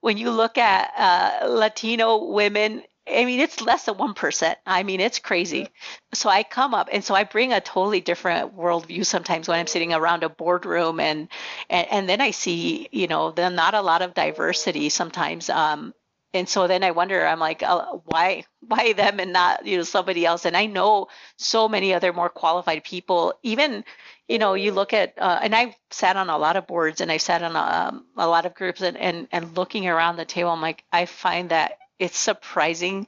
[0.00, 4.56] when you look at uh, Latino women I mean, it's less than 1%.
[4.66, 5.68] I mean, it's crazy.
[6.14, 9.66] So I come up and so I bring a totally different worldview sometimes when I'm
[9.66, 11.28] sitting around a boardroom and,
[11.70, 15.48] and, and then I see, you know, then not a lot of diversity sometimes.
[15.50, 15.94] Um,
[16.34, 19.82] and so then I wonder, I'm like, uh, why, why them and not, you know,
[19.82, 20.44] somebody else?
[20.44, 23.82] And I know so many other more qualified people, even,
[24.28, 27.10] you know, you look at, uh, and I've sat on a lot of boards and
[27.10, 30.26] I've sat on a, um, a lot of groups and, and, and looking around the
[30.26, 33.06] table, I'm like, I find that it's surprising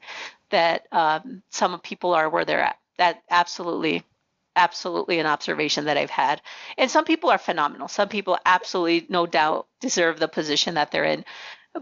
[0.51, 2.79] that um, some people are where they're at.
[2.99, 4.05] That absolutely,
[4.57, 6.43] absolutely an observation that I've had.
[6.77, 7.89] And some people are phenomenal.
[7.89, 11.25] Some people absolutely, no doubt, deserve the position that they're in.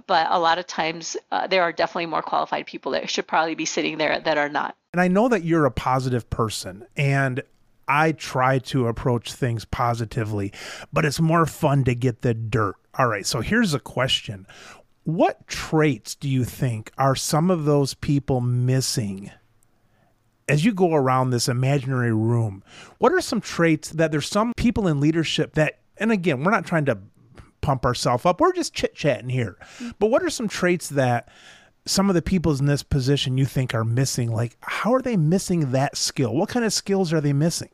[0.07, 3.55] But a lot of times, uh, there are definitely more qualified people that should probably
[3.55, 4.77] be sitting there that are not.
[4.93, 7.43] And I know that you're a positive person, and
[7.89, 10.53] I try to approach things positively,
[10.93, 12.77] but it's more fun to get the dirt.
[12.99, 14.47] All right, so here's a question
[15.09, 19.31] what traits do you think are some of those people missing
[20.47, 22.63] as you go around this imaginary room?
[22.99, 26.67] What are some traits that there's some people in leadership that, and again, we're not
[26.67, 26.99] trying to
[27.63, 29.57] pump ourselves up, we're just chit chatting here.
[29.99, 31.31] But what are some traits that
[31.87, 34.31] some of the people in this position you think are missing?
[34.31, 36.35] Like, how are they missing that skill?
[36.35, 37.71] What kind of skills are they missing?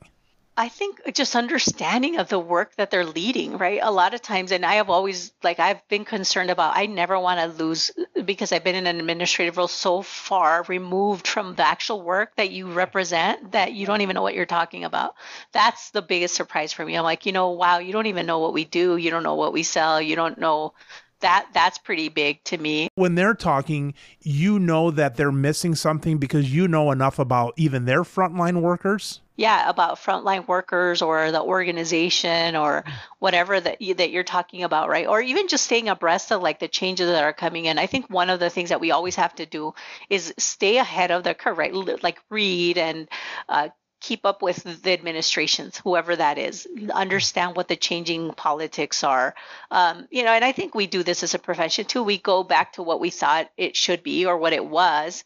[0.57, 3.81] I think just understanding of the work that they're leading, right?
[3.83, 7.19] A lot of times, and I have always, like, I've been concerned about, I never
[7.19, 7.90] want to lose
[8.25, 12.51] because I've been in an administrative role so far removed from the actual work that
[12.51, 15.17] you represent that you don't even know what you're talking about.
[15.53, 16.97] That's the biggest surprise for me.
[16.97, 18.97] I'm like, you know, wow, you don't even know what we do.
[18.97, 20.01] You don't know what we sell.
[20.01, 20.75] You don't know
[21.21, 22.88] that that's pretty big to me.
[22.97, 27.87] When they're talking, you know that they're missing something because you know enough about even
[27.87, 32.85] their frontline workers yeah about frontline workers or the organization or
[33.18, 35.07] whatever that you, that you're talking about right?
[35.07, 37.79] Or even just staying abreast of like the changes that are coming in.
[37.79, 39.75] I think one of the things that we always have to do
[40.09, 41.75] is stay ahead of the curve right?
[41.75, 43.09] Like read and
[43.49, 43.68] uh,
[44.01, 46.68] keep up with the administrations whoever that is.
[46.92, 49.35] Understand what the changing politics are.
[49.70, 52.03] Um, you know and i think we do this as a profession too.
[52.03, 55.25] We go back to what we thought it should be or what it was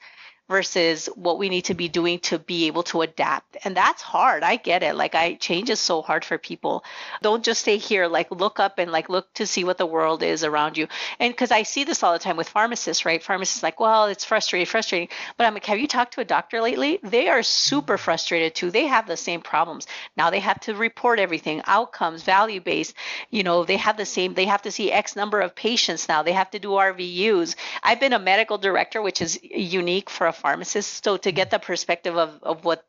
[0.49, 3.57] versus what we need to be doing to be able to adapt.
[3.65, 4.43] And that's hard.
[4.43, 4.97] I get it.
[4.97, 6.85] Like I change is so hard for people.
[7.23, 8.07] Don't just stay here.
[8.07, 10.89] Like look up and like look to see what the world is around you.
[11.19, 13.23] And because I see this all the time with pharmacists, right?
[13.23, 15.09] Pharmacists like, well, it's frustrating, frustrating.
[15.37, 16.99] But I'm like, have you talked to a doctor lately?
[17.03, 18.71] They are super frustrated too.
[18.71, 19.87] They have the same problems.
[20.17, 22.95] Now they have to report everything, outcomes, value based.
[23.31, 24.33] You know, they have the same.
[24.33, 26.23] They have to see X number of patients now.
[26.23, 27.55] They have to do RVUs.
[27.83, 31.05] I've been a medical director, which is unique for a pharmacist.
[31.05, 32.85] So to get the perspective of, of what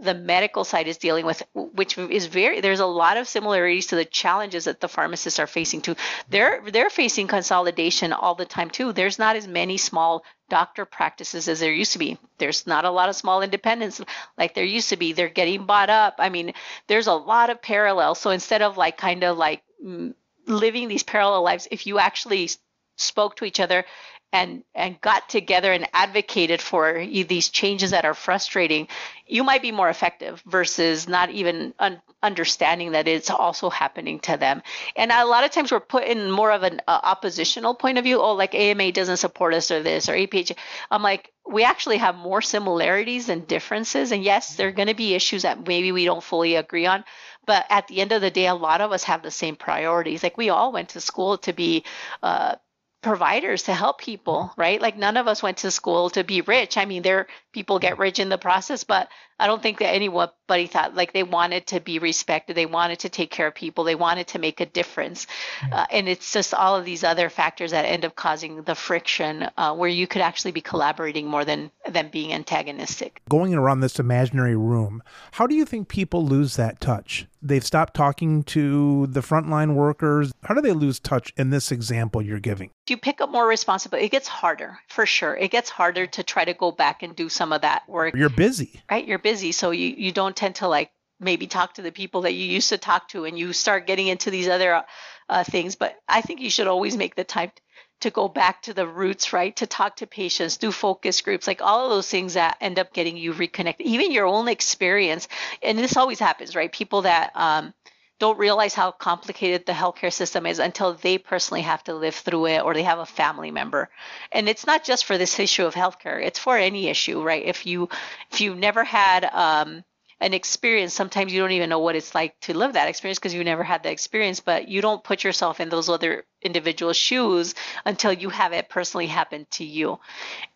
[0.00, 3.96] the medical side is dealing with, which is very there's a lot of similarities to
[3.96, 5.94] the challenges that the pharmacists are facing too.
[6.28, 8.92] They're they're facing consolidation all the time too.
[8.92, 12.18] There's not as many small doctor practices as there used to be.
[12.38, 14.00] There's not a lot of small independents
[14.38, 15.12] like there used to be.
[15.12, 16.14] They're getting bought up.
[16.18, 16.54] I mean,
[16.86, 18.18] there's a lot of parallels.
[18.18, 20.14] So instead of like kind of like mm,
[20.46, 22.48] living these parallel lives, if you actually
[22.96, 23.84] spoke to each other
[24.32, 28.86] and and got together and advocated for these changes that are frustrating
[29.30, 34.36] you might be more effective versus not even un- understanding that it's also happening to
[34.36, 34.60] them.
[34.96, 38.04] And a lot of times we're put in more of an uh, oppositional point of
[38.04, 38.20] view.
[38.20, 40.52] Oh like ama doesn't support us or this or aph
[40.90, 44.12] i'm like we actually have more similarities than differences.
[44.12, 47.04] And yes there are going to be issues that maybe we don't fully agree on.
[47.46, 50.22] But at the end of the day a lot of us have the same priorities.
[50.22, 51.84] Like we all went to school to be
[52.22, 52.56] uh,
[53.02, 54.80] providers to help people, right?
[54.80, 56.76] Like none of us went to school to be rich.
[56.76, 59.08] I mean, there people get rich in the process, but
[59.40, 62.56] I don't think that anybody thought like they wanted to be respected.
[62.56, 63.84] They wanted to take care of people.
[63.84, 65.26] They wanted to make a difference.
[65.72, 69.48] Uh, and it's just all of these other factors that end up causing the friction
[69.56, 73.22] uh, where you could actually be collaborating more than than being antagonistic.
[73.28, 77.26] Going around this imaginary room, how do you think people lose that touch?
[77.42, 80.32] They've stopped talking to the frontline workers.
[80.44, 82.70] How do they lose touch in this example you're giving?
[82.90, 85.34] you pick up more responsibility, it gets harder for sure.
[85.36, 88.14] It gets harder to try to go back and do some of that work.
[88.14, 88.82] You're busy.
[88.90, 89.06] Right?
[89.06, 89.52] You're busy.
[89.52, 90.90] So you, you don't tend to like
[91.20, 94.08] maybe talk to the people that you used to talk to and you start getting
[94.08, 94.82] into these other
[95.28, 95.76] uh, things.
[95.76, 97.52] But I think you should always make the time
[98.00, 99.54] to go back to the roots, right?
[99.56, 102.92] To talk to patients, do focus groups, like all of those things that end up
[102.92, 105.28] getting you reconnected, even your own experience.
[105.62, 106.72] And this always happens, right?
[106.72, 107.72] People that, um,
[108.20, 112.46] don't realize how complicated the healthcare system is until they personally have to live through
[112.46, 113.88] it or they have a family member.
[114.30, 117.44] And it's not just for this issue of healthcare; it's for any issue, right?
[117.44, 117.88] If you
[118.30, 119.82] if you've never had um,
[120.20, 123.32] an experience, sometimes you don't even know what it's like to live that experience because
[123.32, 124.40] you never had the experience.
[124.40, 127.54] But you don't put yourself in those other individual shoes
[127.86, 129.98] until you have it personally happen to you.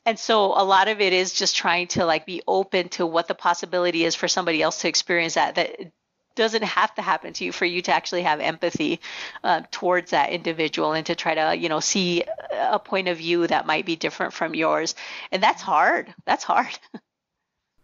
[0.04, 3.26] And so a lot of it is just trying to like be open to what
[3.26, 5.92] the possibility is for somebody else to experience that that
[6.34, 9.00] doesn't have to happen to you for you to actually have empathy
[9.42, 13.46] uh, towards that individual and to try to you know see a point of view
[13.46, 14.94] that might be different from yours.
[15.30, 16.14] And that's hard.
[16.26, 16.78] That's hard.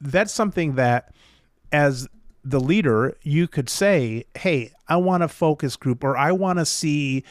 [0.03, 1.13] That's something that
[1.73, 2.09] as
[2.43, 6.65] the leader you could say hey i want a focus group or i want to
[6.65, 7.23] see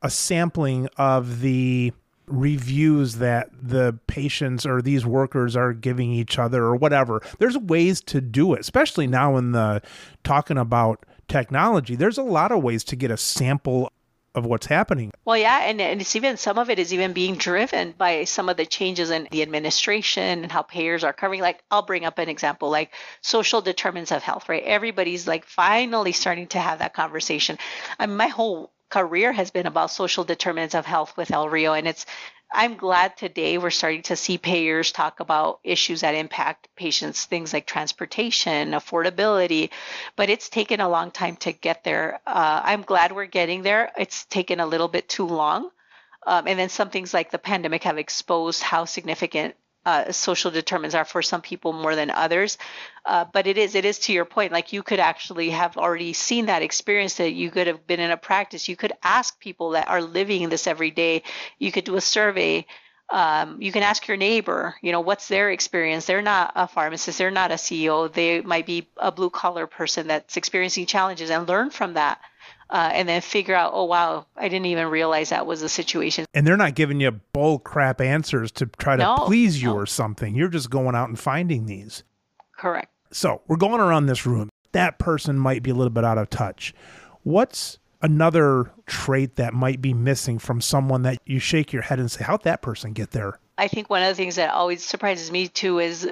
[0.00, 1.92] a sampling of the
[2.26, 7.22] reviews that the patients or these workers are giving each other or whatever.
[7.38, 9.82] There's ways to do it, especially now in the
[10.22, 11.96] talking about technology.
[11.96, 13.90] There's a lot of ways to get a sample
[14.34, 15.12] of what's happening.
[15.24, 18.48] Well, yeah, and, and it's even some of it is even being driven by some
[18.48, 21.40] of the changes in the administration and how payers are covering.
[21.40, 24.64] Like, I'll bring up an example like social determinants of health, right?
[24.64, 27.58] Everybody's like finally starting to have that conversation.
[27.98, 31.72] I mean, my whole career has been about social determinants of health with El Rio.
[31.72, 32.06] And it's,
[32.52, 37.52] I'm glad today we're starting to see payers talk about issues that impact patients, things
[37.52, 39.70] like transportation, affordability,
[40.14, 42.20] but it's taken a long time to get there.
[42.26, 43.90] Uh, I'm glad we're getting there.
[43.98, 45.70] It's taken a little bit too long.
[46.26, 50.94] Um, and then some things like the pandemic have exposed how significant uh, social determinants
[50.94, 52.58] are for some people more than others.
[53.04, 56.12] Uh, but it is, it is to your point, like you could actually have already
[56.12, 58.68] seen that experience that you could have been in a practice.
[58.68, 61.22] You could ask people that are living this every day.
[61.58, 62.66] You could do a survey.
[63.10, 66.06] Um, you can ask your neighbor, you know, what's their experience?
[66.06, 70.06] They're not a pharmacist, they're not a CEO, they might be a blue collar person
[70.06, 72.18] that's experiencing challenges and learn from that
[72.74, 76.26] uh, and then figure out, oh wow, I didn't even realize that was a situation.
[76.34, 79.76] And they're not giving you bull crap answers to try to no, please you no.
[79.76, 80.34] or something.
[80.34, 82.02] You're just going out and finding these.
[82.58, 82.90] Correct.
[83.12, 84.50] So we're going around this room.
[84.72, 86.74] That person might be a little bit out of touch.
[87.22, 92.10] What's another trait that might be missing from someone that you shake your head and
[92.10, 93.38] say, how'd that person get there?
[93.56, 96.10] I think one of the things that always surprises me too is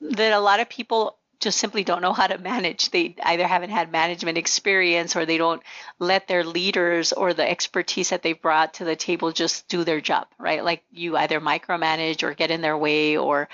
[0.00, 2.90] that a lot of people just simply don't know how to manage.
[2.90, 5.62] They either haven't had management experience or they don't
[5.98, 10.00] let their leaders or the expertise that they brought to the table just do their
[10.00, 10.64] job, right?
[10.64, 13.48] Like you either micromanage or get in their way or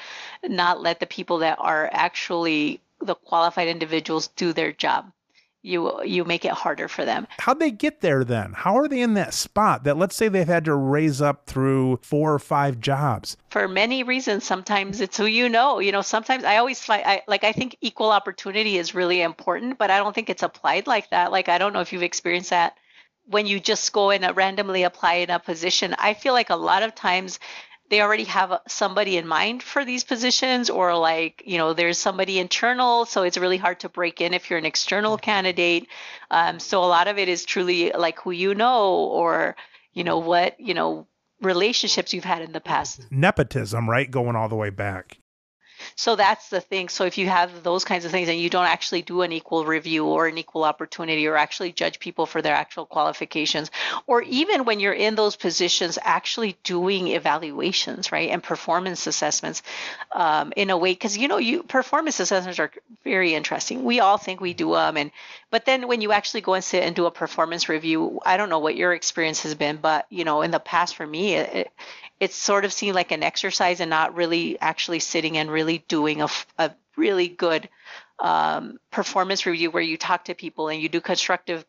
[0.44, 5.10] not let the people that are actually the qualified individuals do their job
[5.68, 7.26] you you make it harder for them.
[7.38, 8.52] How'd they get there then?
[8.54, 12.00] How are they in that spot that let's say they've had to raise up through
[12.02, 13.36] four or five jobs?
[13.50, 14.44] For many reasons.
[14.44, 15.78] Sometimes it's who you know.
[15.78, 19.78] You know, sometimes I always find I like I think equal opportunity is really important,
[19.78, 21.30] but I don't think it's applied like that.
[21.30, 22.74] Like I don't know if you've experienced that
[23.28, 25.94] when you just go and uh, randomly apply in a position.
[25.98, 27.38] I feel like a lot of times
[27.90, 32.38] they already have somebody in mind for these positions or like you know there's somebody
[32.38, 35.86] internal so it's really hard to break in if you're an external candidate.
[36.30, 39.56] Um, so a lot of it is truly like who you know or
[39.92, 41.06] you know what you know
[41.40, 43.06] relationships you've had in the past.
[43.10, 45.18] Nepotism right going all the way back
[45.98, 46.88] so that's the thing.
[46.88, 49.64] So if you have those kinds of things and you don't actually do an equal
[49.64, 53.72] review or an equal opportunity or actually judge people for their actual qualifications,
[54.06, 59.64] or even when you're in those positions, actually doing evaluations, right, and performance assessments
[60.12, 62.70] um, in a way, because you know, you performance assessments are
[63.02, 63.82] very interesting.
[63.82, 65.10] We all think we do them, and
[65.50, 68.50] but then when you actually go and sit and do a performance review, I don't
[68.50, 71.72] know what your experience has been, but you know, in the past for me, it,
[72.20, 76.22] it's sort of seemed like an exercise and not really actually sitting and really doing
[76.22, 76.28] a,
[76.58, 77.68] a really good
[78.18, 81.64] um, performance review where you talk to people and you do constructive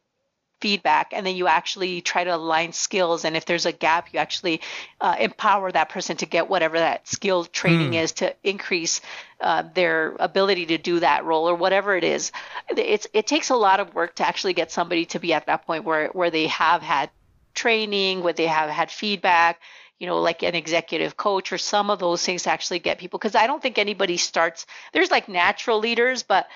[0.60, 4.20] feedback and then you actually try to align skills and if there's a gap you
[4.20, 4.62] actually
[5.02, 8.04] uh, empower that person to get whatever that skill training mm.
[8.04, 9.02] is to increase
[9.42, 12.32] uh, their ability to do that role or whatever it is
[12.70, 15.66] it's it takes a lot of work to actually get somebody to be at that
[15.66, 17.10] point where where they have had
[17.54, 19.60] training where they have had feedback
[20.00, 23.20] you know, like an executive coach or some of those things to actually get people.
[23.20, 26.48] Because I don't think anybody starts, there's like natural leaders, but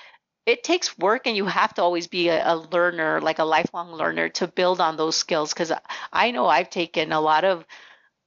[0.46, 3.92] it takes work and you have to always be a, a learner, like a lifelong
[3.92, 5.52] learner to build on those skills.
[5.52, 5.72] Because
[6.12, 7.64] I know I've taken a lot of,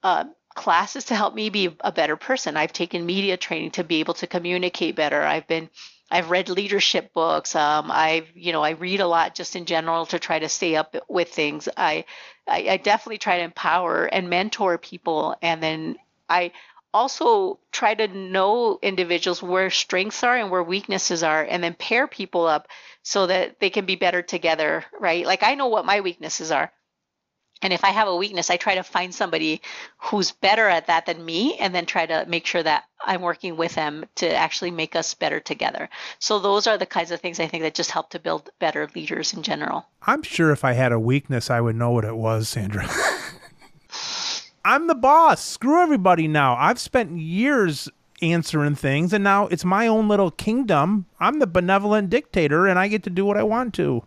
[0.03, 2.57] uh, classes to help me be a better person.
[2.57, 5.21] I've taken media training to be able to communicate better.
[5.21, 5.69] I've been
[6.09, 7.55] I've read leadership books.
[7.55, 10.75] Um, I've, you know, I read a lot just in general to try to stay
[10.75, 11.67] up with things.
[11.75, 12.05] I,
[12.47, 15.97] I, I definitely try to empower and mentor people, and then
[16.29, 16.53] I
[16.97, 22.07] also try to know individuals where strengths are and where weaknesses are, and then pair
[22.07, 22.67] people up
[23.03, 24.83] so that they can be better together.
[24.99, 25.25] Right?
[25.25, 26.71] Like I know what my weaknesses are.
[27.61, 29.61] And if I have a weakness, I try to find somebody
[29.97, 33.57] who's better at that than me and then try to make sure that I'm working
[33.57, 35.89] with them to actually make us better together.
[36.19, 38.87] So those are the kinds of things I think that just help to build better
[38.93, 39.87] leaders in general.
[40.03, 42.87] I'm sure if I had a weakness, I would know what it was, Sandra.
[44.67, 45.41] I'm the boss.
[45.41, 46.57] Screw everybody now.
[46.57, 47.87] I've spent years
[48.21, 51.05] answering things and now it's my own little kingdom.
[51.21, 54.03] I'm the benevolent dictator and I get to do what I want to.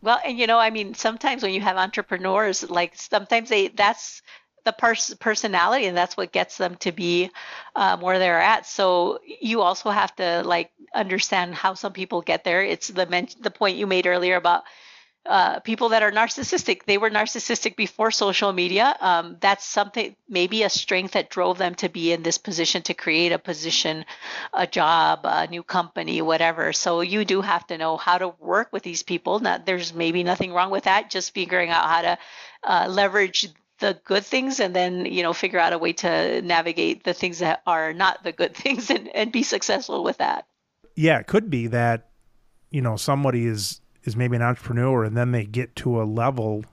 [0.00, 4.22] Well, and you know, I mean, sometimes when you have entrepreneurs, like sometimes they that's
[4.64, 7.30] the pers- personality and that's what gets them to be
[7.76, 12.44] um, where they're at so you also have to like understand how some people get
[12.44, 14.64] there it's the men- the point you made earlier about
[15.26, 16.84] uh, people that are narcissistic.
[16.86, 18.96] They were narcissistic before social media.
[19.00, 22.94] Um, that's something, maybe a strength that drove them to be in this position to
[22.94, 24.06] create a position,
[24.52, 26.72] a job, a new company, whatever.
[26.72, 29.40] So you do have to know how to work with these people.
[29.40, 31.10] Not, there's maybe nothing wrong with that.
[31.10, 32.18] Just figuring out how to
[32.64, 33.48] uh, leverage
[33.80, 37.38] the good things and then you know figure out a way to navigate the things
[37.38, 40.46] that are not the good things and, and be successful with that
[40.96, 42.10] yeah it could be that
[42.70, 46.64] you know somebody is is maybe an entrepreneur and then they get to a level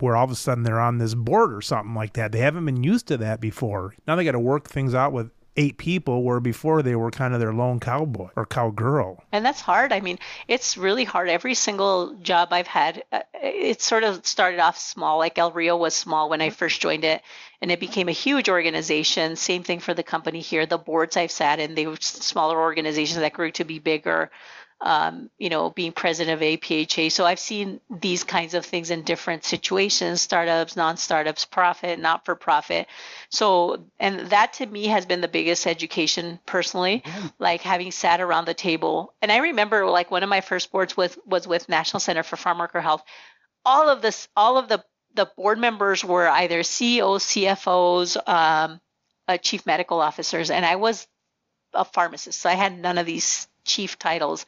[0.00, 2.32] where all of a sudden they're on this board or something like that.
[2.32, 3.94] They haven't been used to that before.
[4.06, 7.34] Now they got to work things out with eight people where before they were kind
[7.34, 9.22] of their lone cowboy or cowgirl.
[9.32, 9.92] And that's hard.
[9.92, 10.18] I mean,
[10.48, 11.28] it's really hard.
[11.28, 15.18] Every single job I've had, uh, it sort of started off small.
[15.18, 17.22] Like El Rio was small when I first joined it,
[17.62, 19.36] and it became a huge organization.
[19.36, 20.66] Same thing for the company here.
[20.66, 24.30] The boards I've sat in, they were smaller organizations that grew to be bigger
[24.80, 27.10] um, you know, being president of APHA.
[27.10, 32.24] So I've seen these kinds of things in different situations startups, non startups, profit, not
[32.24, 32.86] for profit.
[33.30, 37.02] So, and that to me has been the biggest education personally,
[37.38, 39.14] like having sat around the table.
[39.22, 42.36] And I remember like one of my first boards with, was with National Center for
[42.36, 43.02] Farm Worker Health.
[43.64, 48.80] All of this, all of the, the board members were either CEOs, CFOs, um,
[49.26, 51.08] uh, chief medical officers, and I was
[51.72, 52.40] a pharmacist.
[52.40, 54.46] So I had none of these chief titles.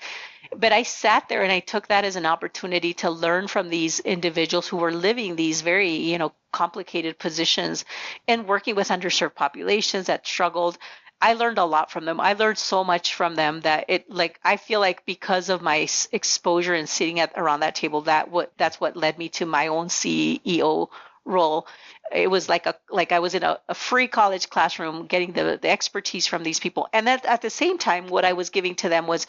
[0.57, 4.01] But I sat there and I took that as an opportunity to learn from these
[4.01, 7.85] individuals who were living these very, you know, complicated positions
[8.27, 10.79] and working with underserved populations that struggled.
[11.21, 12.21] I learned a lot from them.
[12.21, 15.89] I learned so much from them that it like I feel like because of my
[16.12, 19.66] exposure and sitting at around that table, that what that's what led me to my
[19.66, 20.89] own CEO
[21.29, 21.66] role.
[22.11, 25.59] It was like a like I was in a, a free college classroom getting the,
[25.61, 26.89] the expertise from these people.
[26.93, 29.26] And then at the same time, what I was giving to them was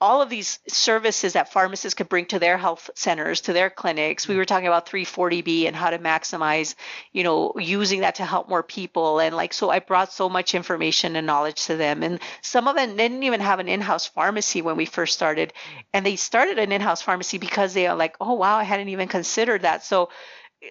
[0.00, 4.28] all of these services that pharmacists could bring to their health centers, to their clinics.
[4.28, 4.38] We mm.
[4.38, 6.76] were talking about 340B and how to maximize,
[7.12, 9.18] you know, using that to help more people.
[9.18, 12.04] And like, so I brought so much information and knowledge to them.
[12.04, 15.52] And some of them didn't even have an in house pharmacy when we first started.
[15.52, 15.84] Mm.
[15.94, 18.90] And they started an in house pharmacy because they are like, oh, wow, I hadn't
[18.90, 19.84] even considered that.
[19.84, 20.10] So,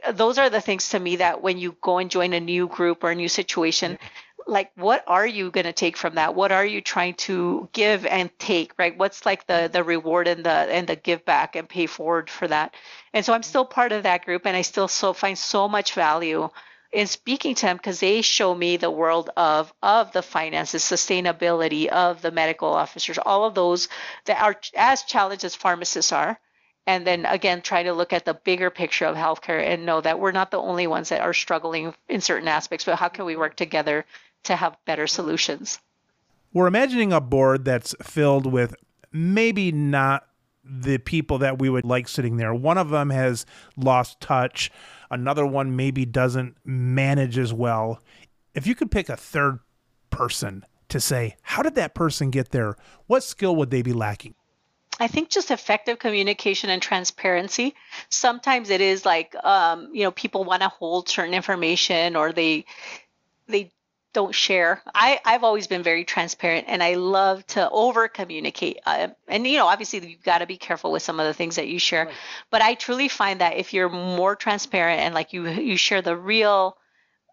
[0.06, 2.68] Uh, those are the things to me that when you go and join a new
[2.68, 3.98] group or a new situation,
[4.48, 6.36] like what are you going to take from that?
[6.36, 8.98] What are you trying to give and take right?
[8.98, 12.48] What's like the the reward and the and the give back and pay forward for
[12.48, 12.74] that?
[13.14, 13.50] And so i'm mm-hmm.
[13.50, 16.50] still part of that group and i still so find so much value
[16.94, 21.88] in speaking to them because they show me the world of of the finances sustainability
[21.88, 23.90] of the medical officers all of those
[24.26, 26.40] that are as challenged as pharmacists are
[26.88, 30.20] and then again try to look at the bigger picture of healthcare and know that
[30.20, 33.36] we're not the only ones that are struggling in certain aspects but how can we
[33.36, 34.04] work together
[34.48, 35.80] to have better solutions.
[36.54, 38.76] We're imagining a board that's filled with
[39.12, 40.28] maybe not
[40.64, 42.54] the people that we would like sitting there.
[42.54, 43.46] One of them has
[43.78, 44.72] lost touch,
[45.12, 48.02] another one maybe doesn't manage as well.
[48.54, 49.60] If you could pick a third
[50.10, 52.76] person to say, how did that person get there?
[53.06, 54.34] What skill would they be lacking?
[55.00, 57.76] I think just effective communication and transparency.
[58.10, 62.66] Sometimes it is like, um, you know, people want to hold certain information or they
[63.48, 63.72] they
[64.14, 64.82] don't share.
[64.96, 68.80] I, I've always been very transparent and I love to over communicate.
[68.84, 71.58] Uh, and, you know, obviously you've got to be careful with some of the things
[71.58, 72.06] that you share.
[72.06, 72.16] Right.
[72.50, 76.18] But I truly find that if you're more transparent and like you, you share the
[76.18, 76.78] real,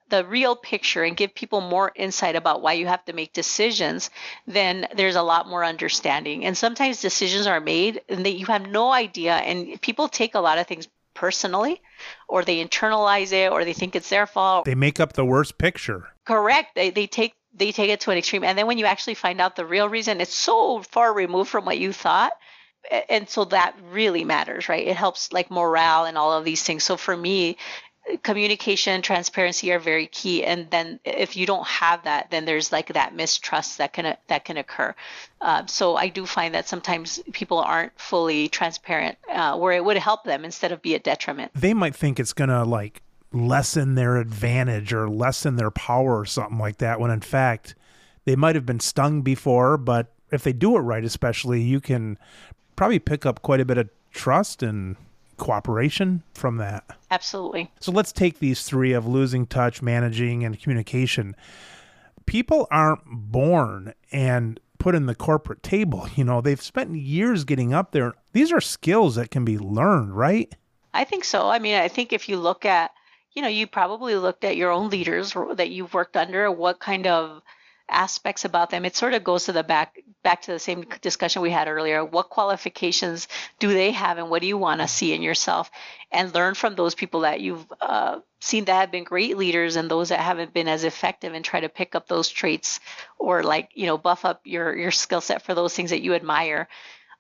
[0.08, 4.10] the real picture and give people more insight about why you have to make decisions,
[4.46, 6.44] then there's a lot more understanding.
[6.44, 9.34] And sometimes decisions are made and that you have no idea.
[9.34, 11.80] And people take a lot of things personally
[12.28, 14.64] or they internalize it or they think it's their fault.
[14.64, 16.08] They make up the worst picture.
[16.24, 16.74] Correct.
[16.74, 19.40] They they take they take it to an extreme and then when you actually find
[19.40, 22.32] out the real reason it's so far removed from what you thought
[23.08, 26.82] and so that really matters right it helps like morale and all of these things
[26.82, 27.56] so for me
[28.22, 30.44] communication transparency are very key.
[30.44, 34.44] And then if you don't have that then there's like that mistrust that can that
[34.44, 34.94] can occur.
[35.40, 39.96] Uh, so i do find that sometimes people aren't fully transparent uh, where it would
[39.96, 41.52] help them instead of be a detriment.
[41.54, 43.02] They might think it's gonna like
[43.32, 47.74] lessen their advantage or lessen their power or something like that when in fact
[48.24, 49.76] they might have been stung before.
[49.76, 52.18] But if they do it right especially you can
[52.76, 54.96] probably pick up quite a bit of trust and
[55.36, 56.84] cooperation from that.
[57.10, 57.70] Absolutely.
[57.80, 61.36] So let's take these three of losing touch, managing, and communication.
[62.26, 66.08] People aren't born and put in the corporate table.
[66.16, 68.14] You know, they've spent years getting up there.
[68.32, 70.54] These are skills that can be learned, right?
[70.92, 71.48] I think so.
[71.48, 72.92] I mean, I think if you look at,
[73.32, 77.06] you know, you probably looked at your own leaders that you've worked under, what kind
[77.06, 77.42] of
[77.88, 81.42] aspects about them it sort of goes to the back back to the same discussion
[81.42, 82.04] we had earlier.
[82.04, 83.28] What qualifications
[83.60, 85.70] do they have and what do you want to see in yourself?
[86.10, 89.88] And learn from those people that you've uh, seen that have been great leaders and
[89.88, 92.80] those that haven't been as effective and try to pick up those traits
[93.18, 96.14] or like you know buff up your your skill set for those things that you
[96.14, 96.66] admire.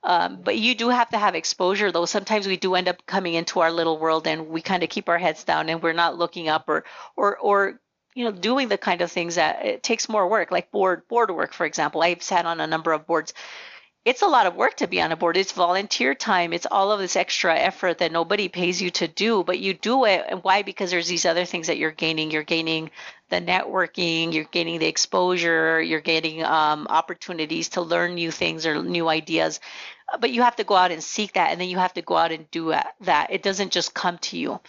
[0.02, 2.04] Um, but you do have to have exposure though.
[2.04, 5.08] Sometimes we do end up coming into our little world and we kind of keep
[5.08, 6.84] our heads down and we're not looking up or
[7.16, 7.80] or or
[8.14, 11.30] you know doing the kind of things that it takes more work like board board
[11.30, 12.02] work for example.
[12.02, 13.34] I've sat on a number of boards.
[14.04, 15.38] It's a lot of work to be on a board.
[15.38, 16.52] It's volunteer time.
[16.52, 20.04] It's all of this extra effort that nobody pays you to do but you do
[20.04, 20.24] it.
[20.28, 20.62] And why?
[20.62, 22.30] Because there's these other things that you're gaining.
[22.30, 22.90] You're gaining
[23.30, 28.82] the networking you're gaining the exposure you're getting um, opportunities to learn new things or
[28.82, 29.60] new ideas.
[30.20, 32.16] But you have to go out and seek that and then you have to go
[32.16, 33.28] out and do that.
[33.30, 34.60] It doesn't just come to you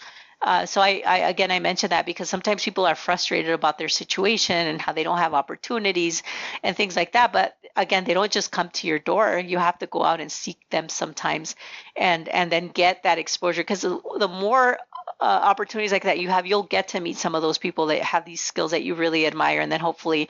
[0.42, 3.90] uh, so I, I, again I mention that because sometimes people are frustrated about their
[3.90, 6.24] situation and how they don't have opportunities
[6.64, 7.34] and things like that.
[7.34, 9.40] But again, they don't just come to your door.
[9.40, 11.56] You have to go out and seek them sometimes,
[11.96, 14.78] and and then get that exposure because the, the more
[15.20, 18.02] uh, opportunities like that you have, you'll get to meet some of those people that
[18.02, 20.30] have these skills that you really admire, and then hopefully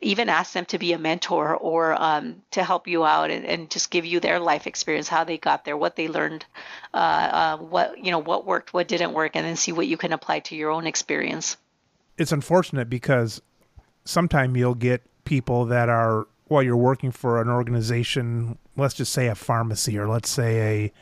[0.00, 3.70] even ask them to be a mentor or um, to help you out and, and,
[3.70, 6.44] just give you their life experience, how they got there, what they learned,
[6.92, 9.96] uh, uh, what you know, what worked, what didn't work, and then see what you
[9.96, 11.56] can apply to your own experience.
[12.18, 13.40] It's unfortunate because
[14.04, 19.28] sometimes you'll get people that are while you're working for an organization, let's just say
[19.28, 20.92] a pharmacy or let's say a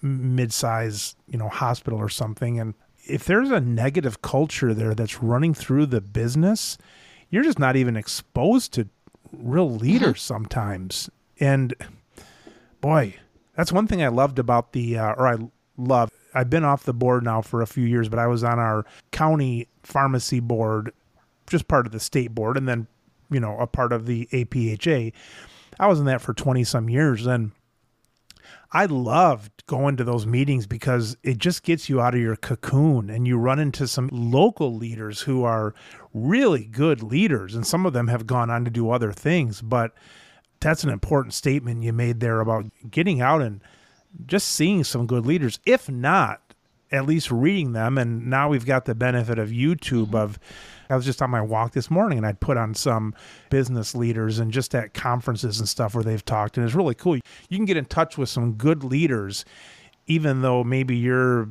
[0.00, 2.74] mid-size, you know, hospital or something, and
[3.06, 6.78] if there's a negative culture there that's running through the business
[7.30, 8.88] you're just not even exposed to
[9.32, 10.34] real leaders mm-hmm.
[10.34, 11.10] sometimes.
[11.38, 11.74] And
[12.80, 13.16] boy,
[13.56, 15.36] that's one thing I loved about the, uh, or I
[15.76, 16.10] love.
[16.34, 18.84] I've been off the board now for a few years, but I was on our
[19.10, 20.92] county pharmacy board,
[21.48, 22.86] just part of the state board, and then,
[23.30, 25.12] you know, a part of the APHA.
[25.80, 27.26] I was in that for 20 some years.
[27.26, 27.52] And
[28.72, 33.10] I loved going to those meetings because it just gets you out of your cocoon
[33.10, 35.74] and you run into some local leaders who are
[36.14, 37.54] really good leaders.
[37.54, 39.60] And some of them have gone on to do other things.
[39.60, 39.92] But
[40.60, 43.60] that's an important statement you made there about getting out and
[44.26, 45.58] just seeing some good leaders.
[45.66, 46.40] If not,
[46.92, 47.98] at least reading them.
[47.98, 50.16] And now we've got the benefit of YouTube mm-hmm.
[50.16, 50.38] of
[50.90, 53.14] I was just on my walk this morning and I'd put on some
[53.48, 56.56] business leaders and just at conferences and stuff where they've talked.
[56.56, 57.16] And it's really cool.
[57.16, 59.44] You can get in touch with some good leaders,
[60.06, 61.48] even though maybe you're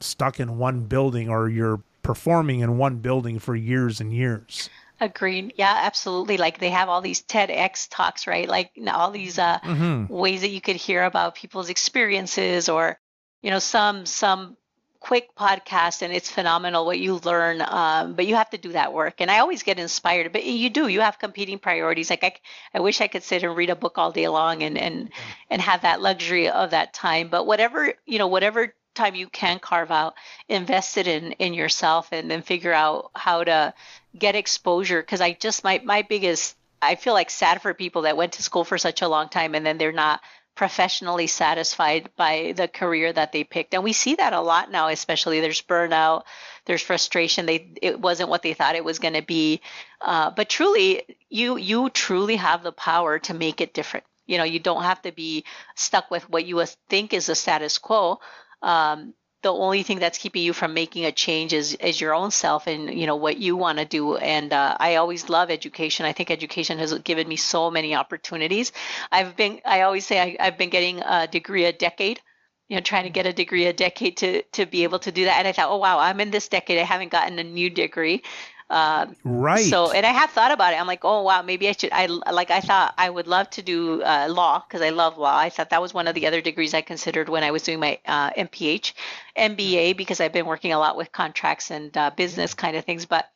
[0.00, 4.70] stuck in one building or you're performing in one building for years and years.
[5.00, 5.52] Agreed.
[5.56, 6.38] Yeah, absolutely.
[6.38, 8.48] Like they have all these TEDx talks, right?
[8.48, 10.12] Like all these uh, mm-hmm.
[10.12, 12.98] ways that you could hear about people's experiences, or
[13.42, 14.56] you know, some some
[15.00, 18.92] quick podcast and it's phenomenal what you learn um, but you have to do that
[18.92, 19.20] work.
[19.20, 22.10] And i always get inspired but you do you have competing priorities.
[22.10, 22.32] Like i,
[22.74, 25.10] I wish i could sit and read a book all day long and and
[25.50, 27.28] and have that luxury of that time.
[27.28, 30.14] But whatever you know whatever time you can carve out
[30.48, 33.72] invest it in in yourself and then figure out how to
[34.18, 35.00] get exposure.
[35.00, 38.42] Because i just my my biggest i feel like sad for people that went to
[38.42, 40.20] school for such a long time and then they're not
[40.58, 43.74] professionally satisfied by the career that they picked.
[43.74, 46.24] And we see that a lot now especially there's burnout
[46.64, 47.46] there's frustration.
[47.46, 49.60] They it wasn't what they thought it was going to be.
[50.00, 54.04] Uh, but truly you you truly have the power to make it different.
[54.26, 55.44] You know you don't have to be
[55.76, 58.18] stuck with what you think is the status quo.
[58.60, 62.30] Um, the only thing that's keeping you from making a change is is your own
[62.30, 64.16] self and you know what you want to do.
[64.16, 66.06] And uh, i always love education.
[66.06, 68.72] I think education has given me so many opportunities.
[69.12, 72.20] I've been i always say I, i've been getting a degree a decade
[72.68, 75.24] you know trying to get a degree a decade to to be able to do
[75.24, 75.38] that.
[75.38, 76.78] And i thought oh wow i'm in this decade.
[76.78, 78.22] I haven't gotten a new degree
[78.70, 79.64] um, right.
[79.64, 80.80] So, and I have thought about it.
[80.80, 81.90] I'm like, oh wow, maybe I should.
[81.92, 82.50] I like.
[82.50, 85.36] I thought I would love to do uh, law because I love law.
[85.36, 87.80] I thought that was one of the other degrees I considered when I was doing
[87.80, 88.92] my uh, MPH,
[89.36, 93.06] MBA because I've been working a lot with contracts and uh, business kind of things.
[93.06, 93.26] But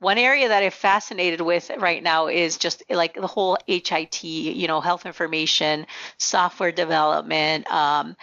[0.00, 4.68] one area that I'm fascinated with right now is just like the whole HIT, you
[4.68, 5.86] know, health information,
[6.18, 7.70] software development.
[7.70, 8.16] Um,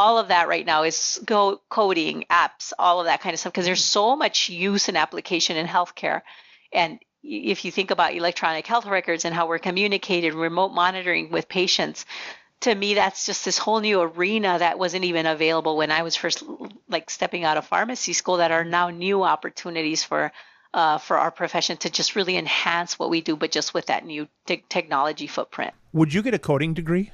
[0.00, 3.52] all of that right now is go coding apps all of that kind of stuff
[3.52, 6.22] because there's so much use and application in healthcare.
[6.72, 11.50] And if you think about electronic health records and how we're communicated remote monitoring with
[11.50, 12.06] patients
[12.60, 16.16] to me that's just this whole new arena that wasn't even available when i was
[16.16, 16.42] first
[16.88, 20.32] like stepping out of pharmacy school that are now new opportunities for
[20.72, 24.04] uh, for our profession to just really enhance what we do but just with that
[24.04, 25.74] new te- technology footprint.
[25.92, 27.10] Would you get a coding degree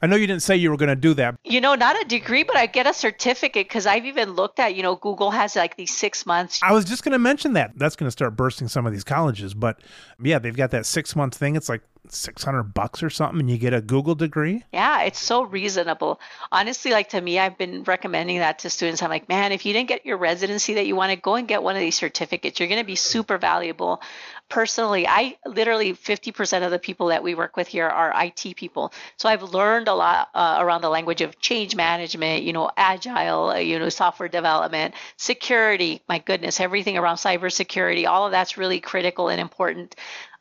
[0.00, 1.36] I know you didn't say you were going to do that.
[1.44, 4.74] You know, not a degree, but I get a certificate because I've even looked at,
[4.74, 6.60] you know, Google has like these six months.
[6.62, 7.72] I was just going to mention that.
[7.76, 9.54] That's going to start bursting some of these colleges.
[9.54, 9.80] But
[10.22, 11.56] yeah, they've got that six month thing.
[11.56, 11.82] It's like
[12.12, 14.64] 600 bucks or something and you get a Google degree?
[14.72, 16.20] Yeah, it's so reasonable.
[16.52, 19.02] Honestly, like to me, I've been recommending that to students.
[19.02, 21.48] I'm like, man, if you didn't get your residency that you want to go and
[21.48, 24.00] get one of these certificates, you're going to be super valuable.
[24.48, 28.92] Personally, I literally 50% of the people that we work with here are IT people.
[29.18, 33.50] So I've learned a lot uh, around the language of change management, you know, agile,
[33.50, 36.00] uh, you know, software development, security.
[36.08, 39.94] My goodness, everything around cybersecurity, all of that's really critical and important.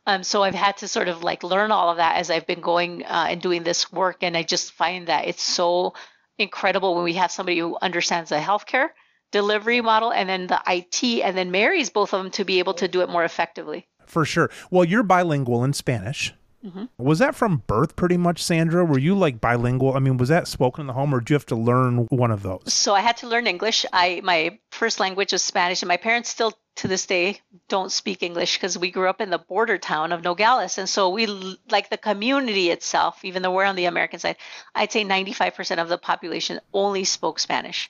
[0.08, 2.62] Um, so I've had to sort of like learn all of that as I've been
[2.62, 4.24] going uh, and doing this work.
[4.24, 5.94] And I just find that it's so
[6.40, 8.88] incredible when we have somebody who understands the healthcare
[9.32, 12.74] delivery model and then the IT and then marries both of them to be able
[12.76, 13.86] to do it more effectively.
[14.06, 14.50] For sure.
[14.72, 16.34] Well, you're bilingual in Spanish.
[16.68, 16.86] Mm-hmm.
[16.98, 18.84] Was that from birth pretty much, Sandra?
[18.84, 19.96] Were you like bilingual?
[19.96, 22.32] I mean, was that spoken in the home or did you have to learn one
[22.32, 22.74] of those?
[22.74, 23.86] So I had to learn English.
[23.94, 27.40] I my first language was Spanish and my parents still to this day
[27.70, 30.78] don't speak English because we grew up in the border town of Nogales.
[30.78, 31.26] And so we
[31.70, 34.38] like the community itself, even though we're on the American side,
[34.76, 37.90] I'd say 95% of the population only spoke Spanish.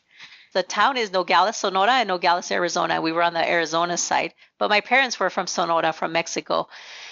[0.54, 3.02] The town is Nogales, Sonora, and Nogales, Arizona.
[3.02, 6.70] We were on the Arizona side, but my parents were from Sonora, from Mexico.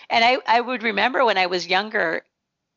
[0.09, 2.23] And I, I would remember when I was younger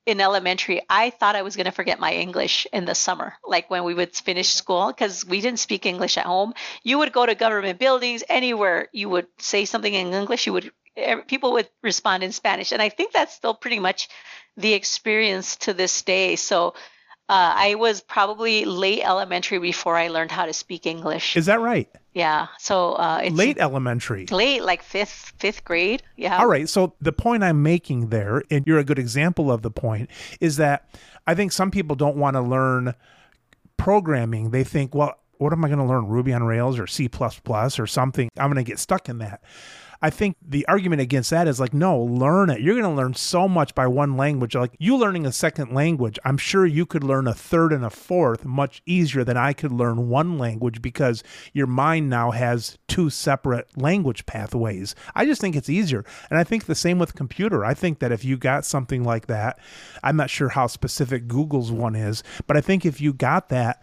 [0.09, 3.69] in elementary, I thought I was going to forget my English in the summer, like
[3.69, 4.59] when we would finish mm-hmm.
[4.59, 6.55] school, because we didn't speak English at home.
[6.83, 10.73] You would go to government buildings, anywhere you would say something in English, you would
[10.97, 14.09] eh, people would respond in Spanish, and I think that's still pretty much
[14.57, 16.37] the experience to this day.
[16.37, 16.73] So
[17.29, 21.37] Uh, I was probably late elementary before I learned how to speak English.
[21.37, 21.89] Is that right?
[22.15, 22.47] Yeah.
[22.59, 24.27] So uh, it's late elementary.
[24.27, 26.03] Late, like fifth fifth grade.
[26.17, 26.39] Yeah.
[26.39, 26.69] All right.
[26.69, 30.09] So the point I'm making there, and you're a good example of the point,
[30.41, 30.89] is that
[31.27, 32.95] I think some people don't want to learn
[33.77, 34.51] programming.
[34.51, 36.07] They think, well, what am I going to learn?
[36.07, 38.29] Ruby on Rails or C or something?
[38.39, 39.43] I'm going to get stuck in that.
[40.01, 42.61] I think the argument against that is like, no, learn it.
[42.61, 44.55] You're going to learn so much by one language.
[44.55, 47.91] Like you learning a second language, I'm sure you could learn a third and a
[47.91, 53.11] fourth much easier than I could learn one language because your mind now has two
[53.11, 54.95] separate language pathways.
[55.17, 56.05] I just think it's easier.
[56.31, 57.65] And I think the same with computer.
[57.65, 59.59] I think that if you got something like that,
[60.05, 63.83] I'm not sure how specific Google's one is, but I think if you got that,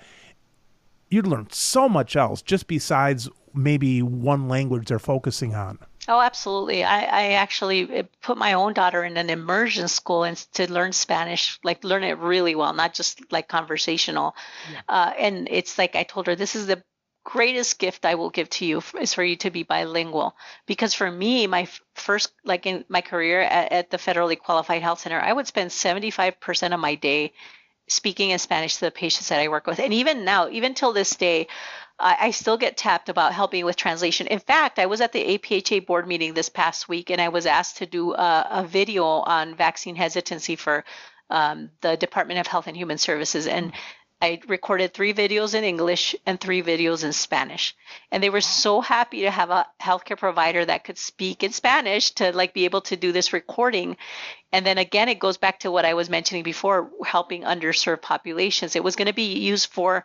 [1.10, 5.80] you'd learn so much else just besides maybe one language they're focusing on.
[6.08, 6.84] Oh, absolutely.
[6.84, 10.94] I, I actually uh, put my own daughter in an immersion school and to learn
[10.94, 14.36] Spanish, like learn it really well, not just like conversational.
[14.72, 14.82] Yeah.
[14.88, 16.84] Uh, and it's like I told her, this is the
[17.24, 20.36] greatest gift I will give to you is for you to be bilingual.
[20.68, 25.00] Because for me, my first, like in my career at, at the federally qualified health
[25.00, 27.34] center, I would spend 75% of my day
[27.88, 29.80] speaking in Spanish to the patients that I work with.
[29.80, 31.48] And even now, even till this day,
[31.98, 34.28] I, still get tapped about helping with translation.
[34.28, 37.46] In fact, I was at the APHA board meeting this past week and I was
[37.46, 40.84] asked to do a, a video on vaccine hesitancy for
[41.30, 43.48] um, the Department of Health and Human Services.
[43.48, 43.72] And
[44.26, 47.76] I recorded three videos in English and three videos in Spanish.
[48.12, 52.10] And they were so happy to have a healthcare provider that could speak in Spanish
[52.14, 53.98] to like be able to do this recording.
[54.52, 58.76] And then again, it goes back to what I was mentioning before, helping underserved populations.
[58.76, 60.04] It was going to be used for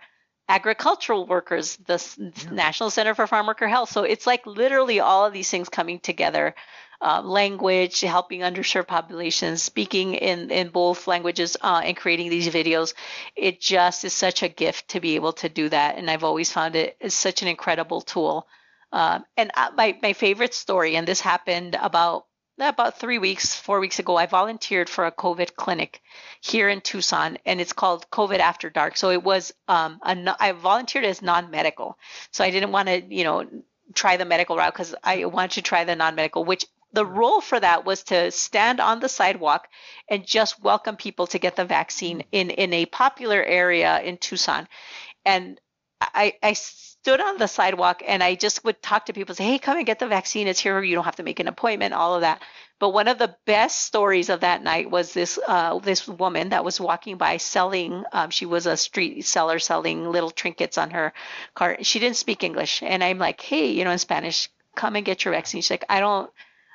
[0.51, 2.51] agricultural workers, the yeah.
[2.51, 3.89] National Center for Farm Worker Health.
[3.91, 6.55] So it's like literally all of these things coming together.
[7.03, 12.93] Uh, language, helping underserved populations, speaking in, in both languages, uh, and creating these videos.
[13.35, 15.97] It just is such a gift to be able to do that.
[15.97, 18.47] And I've always found it is such an incredible tool.
[18.93, 22.27] Um, and uh, my, my favorite story, and this happened about
[22.59, 26.03] about three weeks, four weeks ago, I volunteered for a COVID clinic
[26.43, 28.99] here in Tucson, and it's called COVID After Dark.
[28.99, 31.97] So it was um, a, I volunteered as non-medical,
[32.31, 33.49] so I didn't want to, you know,
[33.95, 37.59] try the medical route because I wanted to try the non-medical, which the role for
[37.61, 39.69] that was to stand on the sidewalk
[40.09, 44.69] and just welcome people to get the vaccine in in a popular area in Tucson,
[45.25, 45.61] and
[46.01, 49.59] I, I stood on the sidewalk and I just would talk to people, say, hey,
[49.59, 50.47] come and get the vaccine.
[50.47, 50.83] It's here.
[50.83, 52.43] You don't have to make an appointment, all of that.
[52.79, 56.65] But one of the best stories of that night was this uh, this woman that
[56.65, 58.05] was walking by selling.
[58.13, 61.13] Um, she was a street seller selling little trinkets on her
[61.55, 61.85] cart.
[61.85, 65.25] She didn't speak English, and I'm like, hey, you know, in Spanish, come and get
[65.25, 65.61] your vaccine.
[65.61, 66.31] She's like, I don't.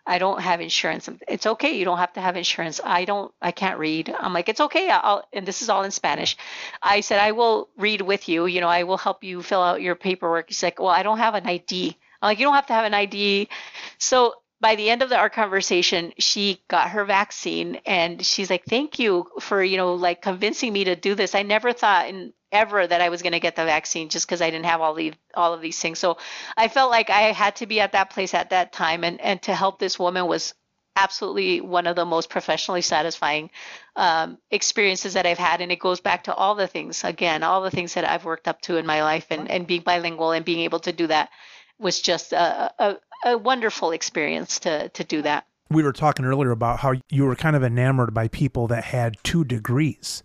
[0.07, 1.09] I don't have insurance.
[1.27, 1.77] It's okay.
[1.77, 2.79] You don't have to have insurance.
[2.83, 4.13] I don't, I can't read.
[4.17, 4.89] I'm like, it's okay.
[4.89, 6.37] I'll, and this is all in Spanish.
[6.81, 8.45] I said, I will read with you.
[8.45, 10.49] You know, I will help you fill out your paperwork.
[10.49, 11.97] He's like, well, I don't have an ID.
[12.21, 13.49] I'm like, you don't have to have an ID.
[13.97, 18.63] So by the end of the, our conversation, she got her vaccine and she's like,
[18.65, 21.35] thank you for, you know, like convincing me to do this.
[21.35, 24.41] I never thought in ever that I was going to get the vaccine just because
[24.41, 25.99] I didn't have all the all of these things.
[25.99, 26.17] So
[26.57, 29.41] I felt like I had to be at that place at that time, and and
[29.43, 30.53] to help this woman was
[30.95, 33.49] absolutely one of the most professionally satisfying
[33.97, 35.59] um, experiences that I've had.
[35.59, 38.47] And it goes back to all the things again, all the things that I've worked
[38.47, 41.29] up to in my life, and and being bilingual and being able to do that
[41.77, 46.51] was just a, a, a wonderful experience to to do that we were talking earlier
[46.51, 50.21] about how you were kind of enamored by people that had two degrees.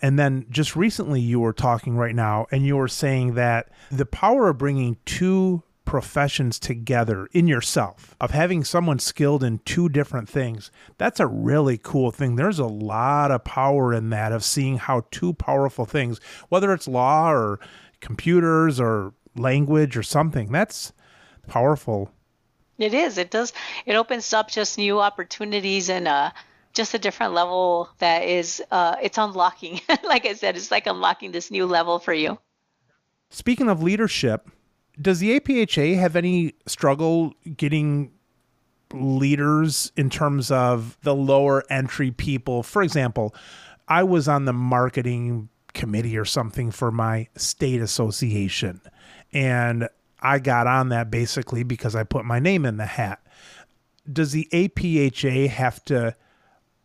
[0.00, 4.04] And then just recently, you were talking right now, and you were saying that the
[4.04, 10.28] power of bringing two professions together in yourself, of having someone skilled in two different
[10.28, 12.36] things, that's a really cool thing.
[12.36, 16.88] There's a lot of power in that, of seeing how two powerful things, whether it's
[16.88, 17.60] law or
[18.00, 20.92] computers or language or something, that's
[21.46, 22.10] powerful.
[22.82, 23.18] It is.
[23.18, 23.52] It does.
[23.86, 26.30] It opens up just new opportunities and, uh,
[26.72, 31.32] just a different level that is uh, it's unlocking like i said it's like unlocking
[31.32, 32.38] this new level for you
[33.30, 34.50] speaking of leadership
[35.00, 38.10] does the apha have any struggle getting
[38.92, 43.34] leaders in terms of the lower entry people for example
[43.88, 48.80] i was on the marketing committee or something for my state association
[49.32, 49.88] and
[50.22, 53.20] i got on that basically because i put my name in the hat
[54.10, 56.14] does the apha have to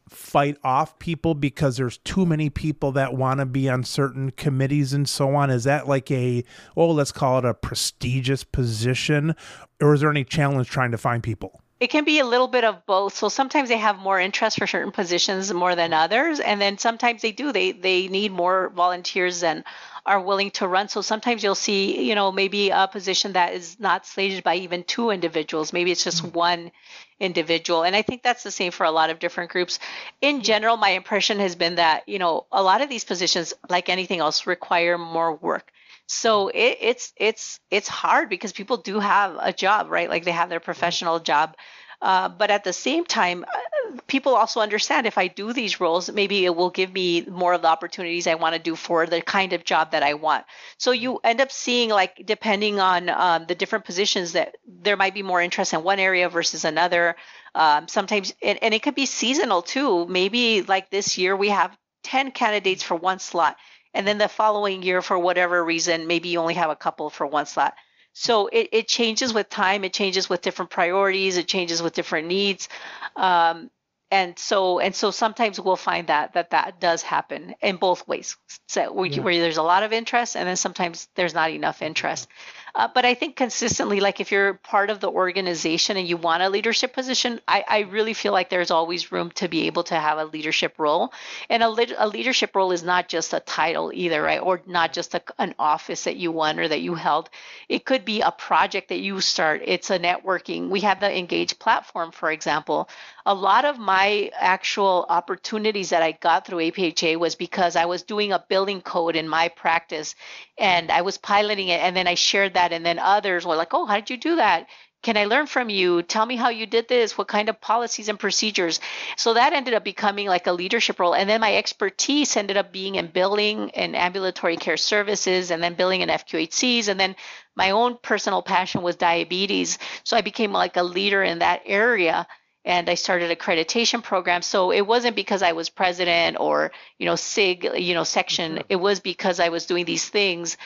[0.09, 4.93] fight off people because there's too many people that want to be on certain committees
[4.93, 5.49] and so on?
[5.49, 6.43] Is that like a,
[6.75, 9.35] oh, let's call it a prestigious position?
[9.81, 11.61] Or is there any challenge trying to find people?
[11.79, 13.15] it can be a little bit of both.
[13.15, 17.21] So sometimes they have more interest for certain positions more than others, and then sometimes
[17.21, 17.51] they do.
[17.51, 19.63] They they need more volunteers than
[20.08, 20.88] are willing to run.
[20.88, 24.84] So sometimes you'll see, you know, maybe a position that is not slated by even
[24.84, 25.74] two individuals.
[25.74, 26.38] Maybe it's just mm-hmm.
[26.38, 26.72] one
[27.20, 27.84] individual.
[27.84, 29.80] And I think that's the same for a lot of different groups.
[30.22, 33.89] In general, my impression has been that, you know, a lot of these positions, like
[33.89, 35.72] anything else, require more work.
[36.08, 40.10] So it, it's it's it's hard because people do have a job, right?
[40.10, 41.58] Like they have their professional job
[42.01, 46.11] uh, but at the same time, uh, people also understand if I do these roles,
[46.11, 49.21] maybe it will give me more of the opportunities I want to do for the
[49.21, 50.45] kind of job that I want.
[50.77, 55.15] So you end up seeing, like, depending on um, the different positions, that there might
[55.15, 57.15] be more interest in one area versus another.
[57.55, 60.05] Um, sometimes, and, and it could be seasonal too.
[60.05, 63.57] Maybe like this year, we have 10 candidates for one slot.
[63.95, 67.25] And then the following year, for whatever reason, maybe you only have a couple for
[67.25, 67.73] one slot.
[68.20, 72.28] So it, it changes with time, it changes with different priorities, it changes with different
[72.28, 72.68] needs.
[73.15, 73.70] Um,
[74.09, 78.38] and so and so sometimes we'll find that that that does happen in both ways
[78.68, 79.22] so we, yeah.
[79.22, 82.30] where there's a lot of interest and then sometimes there's not enough interest
[82.76, 86.43] uh, but I think consistently, like if you're part of the organization and you want
[86.43, 89.95] a leadership position, I, I really feel like there's always room to be able to
[89.95, 91.13] have a leadership role.
[91.49, 94.41] And a, a leadership role is not just a title either, right?
[94.41, 97.30] Or not just a, an office that you won or that you held.
[97.70, 99.61] It could be a project that you start.
[99.65, 100.70] It's a networking.
[100.70, 102.89] We have the Engage platform, for example.
[103.26, 108.03] A lot of my actual opportunities that I got through APHA was because I was
[108.03, 110.15] doing a building code in my practice
[110.57, 113.74] and I was piloting it and then I shared that and then others were like,
[113.74, 114.68] "Oh, how did you do that?"
[115.03, 116.01] Can I learn from you?
[116.01, 117.18] Tell me how you did this.
[117.18, 118.80] What kind of policies and procedures?
[119.15, 121.13] So that ended up becoming like a leadership role.
[121.13, 125.76] And then my expertise ended up being in billing and ambulatory care services and then
[125.76, 126.88] billing and FQHCs.
[126.89, 127.15] And then
[127.55, 129.78] my own personal passion was diabetes.
[130.03, 132.28] So I became like a leader in that area
[132.65, 134.41] and I started accreditation program.
[134.41, 138.55] So it wasn't because I was president or you know SIG you know section.
[138.55, 138.68] Mm-hmm.
[138.68, 140.57] It was because I was doing these things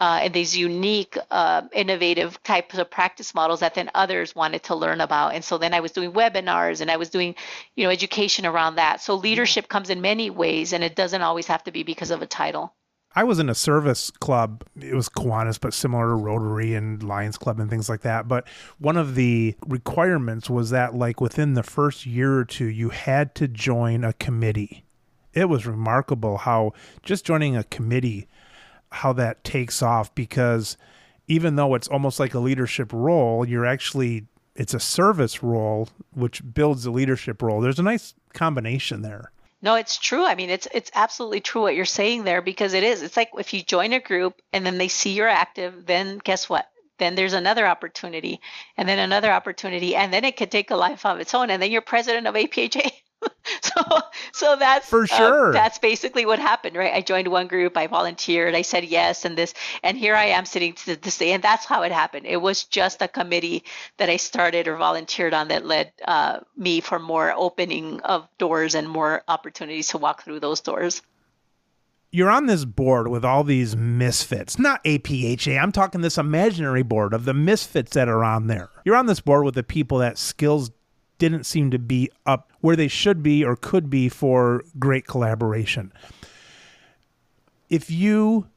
[0.00, 4.74] uh, and these unique, uh, innovative types of practice models that then others wanted to
[4.74, 5.34] learn about.
[5.34, 7.34] And so then I was doing webinars and I was doing,
[7.76, 9.00] you know, education around that.
[9.00, 12.22] So leadership comes in many ways, and it doesn't always have to be because of
[12.22, 12.74] a title.
[13.12, 14.62] I was in a service club.
[14.80, 18.28] It was Kiwanis, but similar to Rotary and Lions Club and things like that.
[18.28, 18.46] But
[18.78, 23.34] one of the requirements was that, like, within the first year or two, you had
[23.34, 24.84] to join a committee.
[25.34, 26.72] It was remarkable how
[27.02, 28.28] just joining a committee,
[28.90, 30.76] how that takes off because
[31.28, 34.26] even though it's almost like a leadership role, you're actually,
[34.56, 37.60] it's a service role, which builds a leadership role.
[37.60, 39.30] There's a nice combination there.
[39.62, 40.24] No, it's true.
[40.24, 43.02] I mean, it's it's absolutely true what you're saying there because it is.
[43.02, 46.48] It's like if you join a group and then they see you're active, then guess
[46.48, 46.66] what?
[46.98, 48.40] Then there's another opportunity,
[48.76, 51.62] and then another opportunity, and then it could take a life of its own, and
[51.62, 52.90] then you're president of APHA.
[53.62, 53.82] so
[54.32, 57.76] so that's for uh, sure uh, that's basically what happened right i joined one group
[57.76, 59.52] i volunteered i said yes and this
[59.82, 62.64] and here i am sitting to this day and that's how it happened it was
[62.64, 63.62] just a committee
[63.98, 68.74] that i started or volunteered on that led uh, me for more opening of doors
[68.74, 71.02] and more opportunities to walk through those doors
[72.12, 75.62] you're on this board with all these misfits, not APHA.
[75.62, 78.68] I'm talking this imaginary board of the misfits that are on there.
[78.84, 80.72] You're on this board with the people that skills
[81.20, 85.92] didn't seem to be up where they should be or could be for great collaboration.
[87.68, 88.48] If you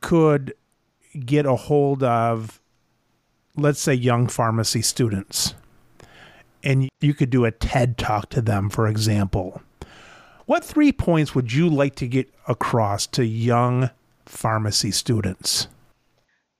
[0.00, 0.54] could
[1.18, 2.62] get a hold of,
[3.56, 5.54] let's say, young pharmacy students,
[6.64, 9.60] and you could do a TED talk to them, for example,
[10.46, 13.90] what three points would you like to get across to young
[14.24, 15.68] pharmacy students?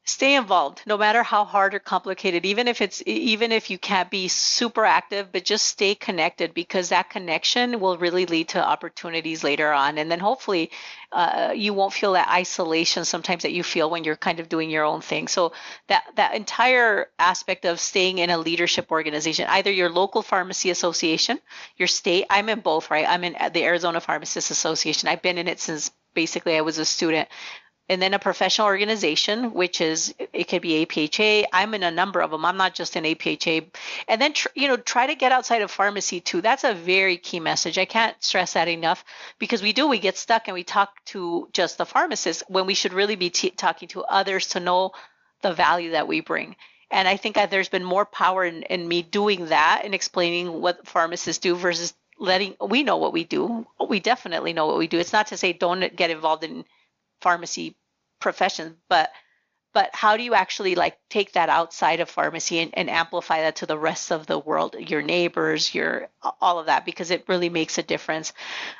[0.06, 4.10] Stay involved no matter how hard or complicated even if it's even if you can't
[4.10, 9.44] be super active but just stay connected because that connection will really lead to opportunities
[9.44, 9.98] later on.
[9.98, 10.70] And then hopefully
[11.12, 14.70] uh, you won't feel that isolation sometimes that you feel when you're kind of doing
[14.70, 15.28] your own thing.
[15.28, 15.52] So
[15.88, 21.38] that that entire aspect of staying in a leadership organization either your local pharmacy association
[21.76, 23.06] your state i'm in both right?
[23.08, 25.08] I'm in the arizona pharmacists association.
[25.08, 27.28] I've been in it since basically i was a student
[27.88, 31.44] and then a professional organization, which is it could be APHA.
[31.52, 32.44] I'm in a number of them.
[32.44, 33.66] I'm not just in APHA.
[34.08, 36.40] And then tr- you know try to get outside of pharmacy too.
[36.40, 37.78] That's a very key message.
[37.78, 39.04] I can't stress that enough
[39.38, 42.74] because we do we get stuck and we talk to just the pharmacist when we
[42.74, 44.92] should really be t- talking to others to know
[45.42, 46.56] the value that we bring.
[46.90, 50.60] And I think that there's been more power in, in me doing that and explaining
[50.60, 53.66] what pharmacists do versus letting we know what we do.
[53.88, 54.98] We definitely know what we do.
[54.98, 56.64] It's not to say don't get involved in
[57.20, 57.76] pharmacy
[58.20, 59.10] profession, but
[59.72, 63.56] but how do you actually like take that outside of pharmacy and, and amplify that
[63.56, 66.08] to the rest of the world your neighbors your
[66.40, 68.32] all of that because it really makes a difference.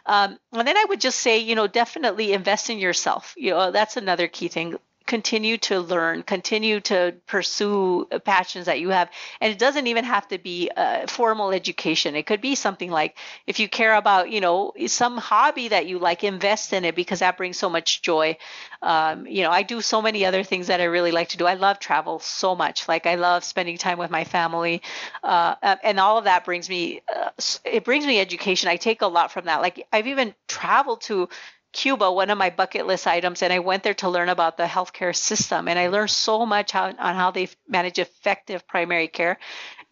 [0.06, 3.34] Um, and then i would just say you know definitely invest in yourself.
[3.36, 8.90] You know that's another key thing continue to learn, continue to pursue passions that you
[8.90, 9.10] have.
[9.40, 12.16] And it doesn't even have to be a formal education.
[12.16, 15.98] It could be something like if you care about, you know, some hobby that you
[15.98, 18.36] like, invest in it because that brings so much joy.
[18.82, 21.46] Um, you know, I do so many other things that I really like to do.
[21.46, 22.88] I love travel so much.
[22.88, 24.82] Like I love spending time with my family,
[25.22, 27.00] uh, and all of that brings me.
[27.14, 27.30] Uh,
[27.64, 28.68] it brings me education.
[28.68, 29.62] I take a lot from that.
[29.62, 31.28] Like I've even traveled to
[31.76, 34.64] Cuba, one of my bucket list items, and I went there to learn about the
[34.64, 35.68] healthcare system.
[35.68, 39.38] And I learned so much how, on how they manage effective primary care.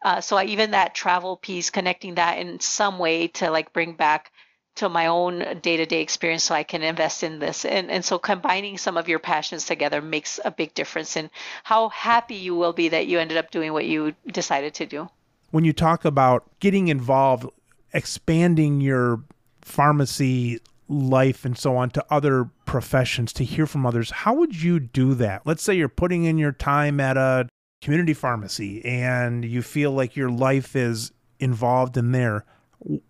[0.03, 3.97] Uh, so I, even that travel piece, connecting that in some way to like bring
[3.97, 4.33] back
[4.77, 7.67] to my own day-to-day experience so I can invest in this.
[7.67, 11.31] And and so combining some of your passions together makes a big difference in
[11.65, 15.09] how happy you will be that you ended up doing what you decided to do.
[15.51, 17.47] When you talk about getting involved,
[17.93, 19.21] expanding your
[19.61, 24.79] pharmacy life and so on to other professions to hear from others how would you
[24.79, 25.43] do that?
[25.45, 27.49] Let's say you're putting in your time at a
[27.83, 32.45] community pharmacy and you feel like your life is involved in there.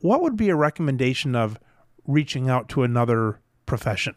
[0.01, 1.59] What would be a recommendation of
[2.07, 4.15] reaching out to another profession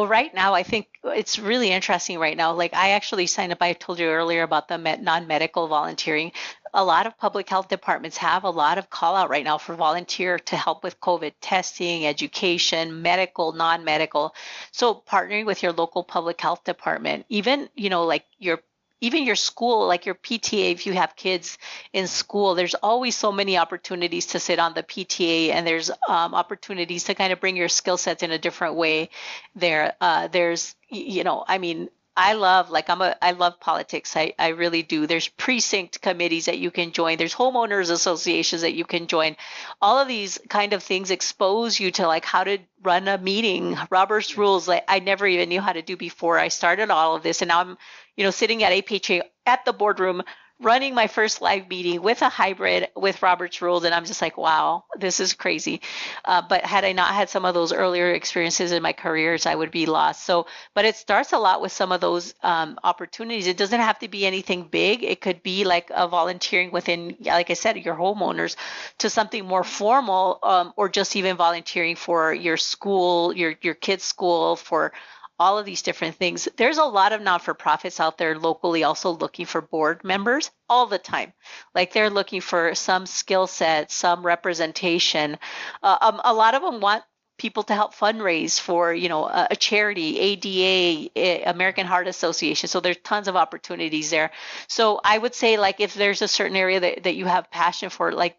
[0.00, 2.54] well, right now, I think it's really interesting right now.
[2.54, 6.32] Like, I actually signed up, I told you earlier about the non medical volunteering
[6.72, 9.74] a lot of public health departments have a lot of call out right now for
[9.74, 14.34] volunteer to help with COVID testing, education, medical, non medical.
[14.72, 18.60] So partnering with your local public health department, even, you know, like your
[19.00, 21.58] even your school, like your PTA, if you have kids
[21.92, 26.34] in school, there's always so many opportunities to sit on the PTA, and there's um,
[26.34, 29.10] opportunities to kind of bring your skill sets in a different way.
[29.54, 34.16] There, uh, there's, you know, I mean, I love like I'm a I love politics.
[34.16, 35.06] I, I really do.
[35.06, 37.16] There's precinct committees that you can join.
[37.16, 39.36] There's homeowners associations that you can join.
[39.80, 43.76] All of these kind of things expose you to like how to run a meeting,
[43.90, 47.22] Robert's rules like I never even knew how to do before I started all of
[47.22, 47.42] this.
[47.42, 47.78] And now I'm,
[48.16, 50.22] you know, sitting at APHA at the boardroom
[50.60, 54.36] running my first live meeting with a hybrid with Robert's Rules, and I'm just like,
[54.36, 55.80] wow, this is crazy.
[56.24, 59.54] Uh, but had I not had some of those earlier experiences in my careers, I
[59.54, 60.24] would be lost.
[60.24, 63.46] So, but it starts a lot with some of those um, opportunities.
[63.46, 65.02] It doesn't have to be anything big.
[65.02, 68.56] It could be like a volunteering within, like I said, your homeowners
[68.98, 74.04] to something more formal, um, or just even volunteering for your school, your your kids'
[74.04, 74.92] school for
[75.40, 76.46] all of these different things.
[76.58, 80.50] There's a lot of not for profits out there locally also looking for board members
[80.68, 81.32] all the time.
[81.74, 85.38] Like they're looking for some skill set, some representation.
[85.82, 87.02] Uh, um, a lot of them want
[87.38, 92.98] people to help fundraise for you know a, charity ada american heart association so there's
[92.98, 94.30] tons of opportunities there
[94.68, 97.88] so i would say like if there's a certain area that, that you have passion
[97.88, 98.36] for like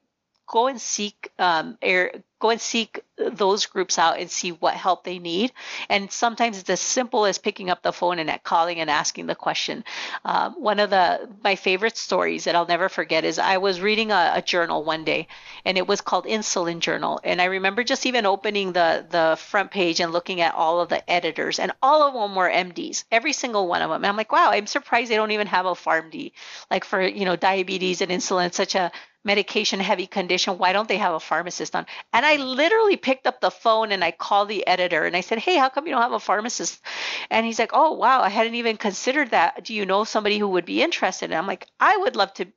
[0.52, 5.04] go and seek um, air, go and seek those groups out and see what help
[5.06, 5.54] they need.
[5.88, 9.36] And sometimes it's as simple as picking up the phone and calling and asking the
[9.36, 9.86] question.
[10.26, 14.12] Um, one of the my favorite stories that I'll never forget is I was reading
[14.12, 15.28] a, a, journal one day,
[15.64, 17.22] and it was called Insulin Journal.
[17.24, 20.90] And I remember just even opening the the front page and looking at all of
[20.90, 24.04] the editors, and all of them were MDs, every single one of them.
[24.04, 26.34] And I'm like, wow, I'm surprised they don't even have a PharmD,
[26.70, 28.92] like for you know diabetes and insulin, such a
[29.24, 33.40] medication heavy condition why don't they have a pharmacist on and i literally picked up
[33.40, 36.02] the phone and i called the editor and i said hey how come you don't
[36.02, 36.82] have a pharmacist
[37.30, 40.48] and he's like oh wow i hadn't even considered that do you know somebody who
[40.48, 42.48] would be interested and i'm like i would love to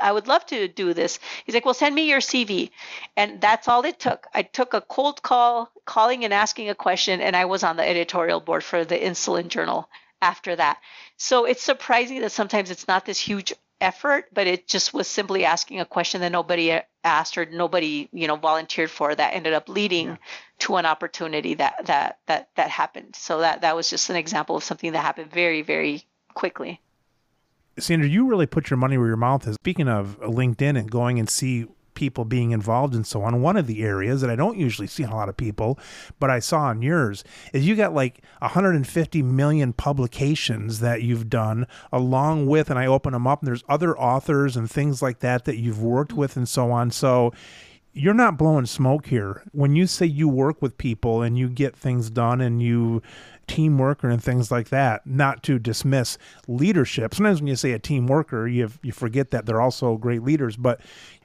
[0.00, 1.18] I would love to do this.
[1.44, 2.70] He's like, well, send me your CV.
[3.16, 4.26] And that's all it took.
[4.34, 7.86] I took a cold call, calling and asking a question, and I was on the
[7.88, 9.88] editorial board for the Insulin Journal
[10.20, 10.78] after that.
[11.18, 13.52] So it's surprising that sometimes it's not this huge
[13.82, 18.08] effort, but it just was simply asking a question that nobody uh, asked or nobody,
[18.12, 20.16] you know, volunteered for that ended up leading yeah.
[20.60, 23.16] to an opportunity that that that that happened.
[23.16, 26.04] So that that was just an example of something that happened very very
[26.34, 26.80] quickly.
[27.78, 29.54] Sandra, you really put your money where your mouth is.
[29.56, 33.42] Speaking of LinkedIn and going and see people being involved and so on.
[33.42, 35.78] One of the areas that I don't usually see a lot of people,
[36.18, 41.66] but I saw on yours, is you got like 150 million publications that you've done
[41.92, 45.44] along with, and I open them up and there's other authors and things like that
[45.44, 46.90] that you've worked with and so on.
[46.90, 47.32] So
[47.92, 49.42] you're not blowing smoke here.
[49.52, 53.02] When you say you work with people and you get things done and you
[53.46, 56.16] team worker and things like that, not to dismiss
[56.48, 57.14] leadership.
[57.14, 60.56] Sometimes when you say a team worker, you you forget that they're also great leaders,
[60.56, 60.80] but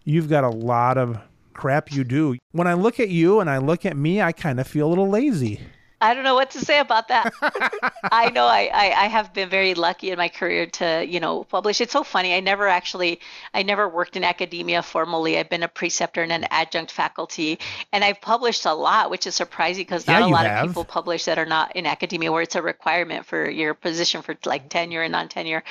[0.08, 1.20] you've got a lot of
[1.54, 2.38] crap you do.
[2.54, 4.90] When I look at you and I look at me, I kind of feel a
[4.90, 5.60] little lazy.
[6.00, 7.34] I don't know what to say about that.
[8.12, 11.44] I know I, I, I, have been very lucky in my career to, you know,
[11.44, 11.82] publish.
[11.82, 12.36] It's so funny.
[12.36, 13.20] I never actually,
[13.56, 15.40] I never worked in academia formally.
[15.40, 17.58] I've been a preceptor and an adjunct faculty,
[17.92, 20.66] and I've published a lot, which is surprising because not yeah, a lot have.
[20.66, 24.22] of people publish that are not in academia where it's a requirement for your position
[24.22, 25.64] for like tenure and non-tenure.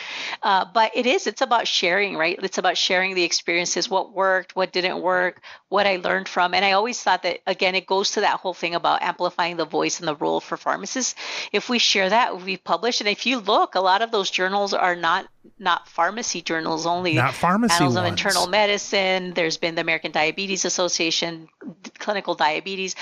[0.43, 2.37] Uh, but it is, it's about sharing, right?
[2.43, 6.53] It's about sharing the experiences, what worked, what didn't work, what I learned from.
[6.53, 9.65] And I always thought that, again, it goes to that whole thing about amplifying the
[9.65, 11.15] voice and the role for pharmacists.
[11.53, 14.75] If we share that, we publish, and if you look, a lot of those journals
[14.75, 15.27] are not
[15.59, 17.15] not pharmacy journals only.
[17.15, 18.07] Not pharmacy Annals ones.
[18.07, 19.33] of Internal Medicine.
[19.35, 21.49] There's been the American Diabetes Association,
[21.99, 22.95] Clinical Diabetes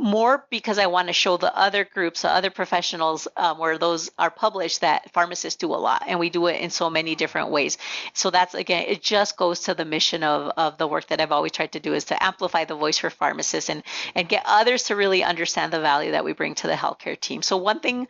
[0.00, 4.10] more because I want to show the other groups, the other professionals um, where those
[4.18, 7.50] are published that pharmacists do a lot and we do it in so many different
[7.50, 7.78] ways.
[8.14, 11.32] So that's again, it just goes to the mission of, of the work that I've
[11.32, 13.82] always tried to do is to amplify the voice for pharmacists and,
[14.14, 17.42] and get others to really understand the value that we bring to the healthcare team.
[17.42, 18.08] So one thing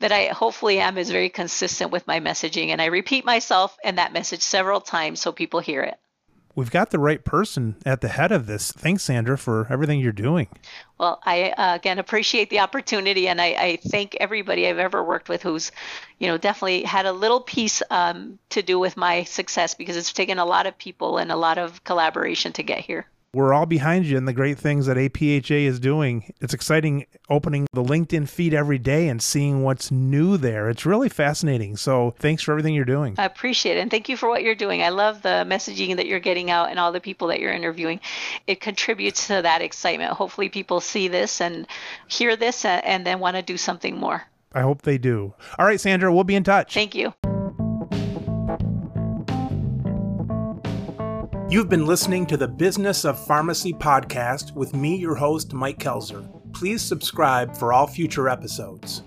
[0.00, 3.98] that I hopefully am is very consistent with my messaging and I repeat myself and
[3.98, 5.98] that message several times so people hear it
[6.54, 8.72] we've got the right person at the head of this.
[8.72, 10.48] Thanks, Sandra, for everything you're doing.
[10.98, 15.28] Well, I uh, again appreciate the opportunity, and I, I, thank everybody I've ever worked
[15.28, 15.72] with who's,
[16.18, 20.12] you know, definitely had a little piece um, to do with my success because it's
[20.12, 23.06] taken a lot of people and a lot of collaboration to get here.
[23.32, 26.34] We're all behind you in the great things that APHA is doing.
[26.40, 30.68] It's exciting opening the LinkedIn feed every day and seeing what's new there.
[30.68, 31.76] It's really fascinating.
[31.76, 33.14] So thanks for everything you're doing.
[33.18, 33.80] I appreciate it.
[33.82, 34.82] And thank you for what you're doing.
[34.82, 38.00] I love the messaging that you're getting out and all the people that you're interviewing.
[38.48, 40.10] It contributes to that excitement.
[40.14, 41.68] Hopefully, people see this and
[42.08, 44.24] hear this and then want to do something more.
[44.52, 45.34] I hope they do.
[45.56, 46.74] All right, Sandra, we'll be in touch.
[46.74, 47.14] Thank you.
[51.50, 56.24] You've been listening to the Business of Pharmacy podcast with me, your host, Mike Koelzer.
[56.52, 59.02] Please subscribe for all future episodes.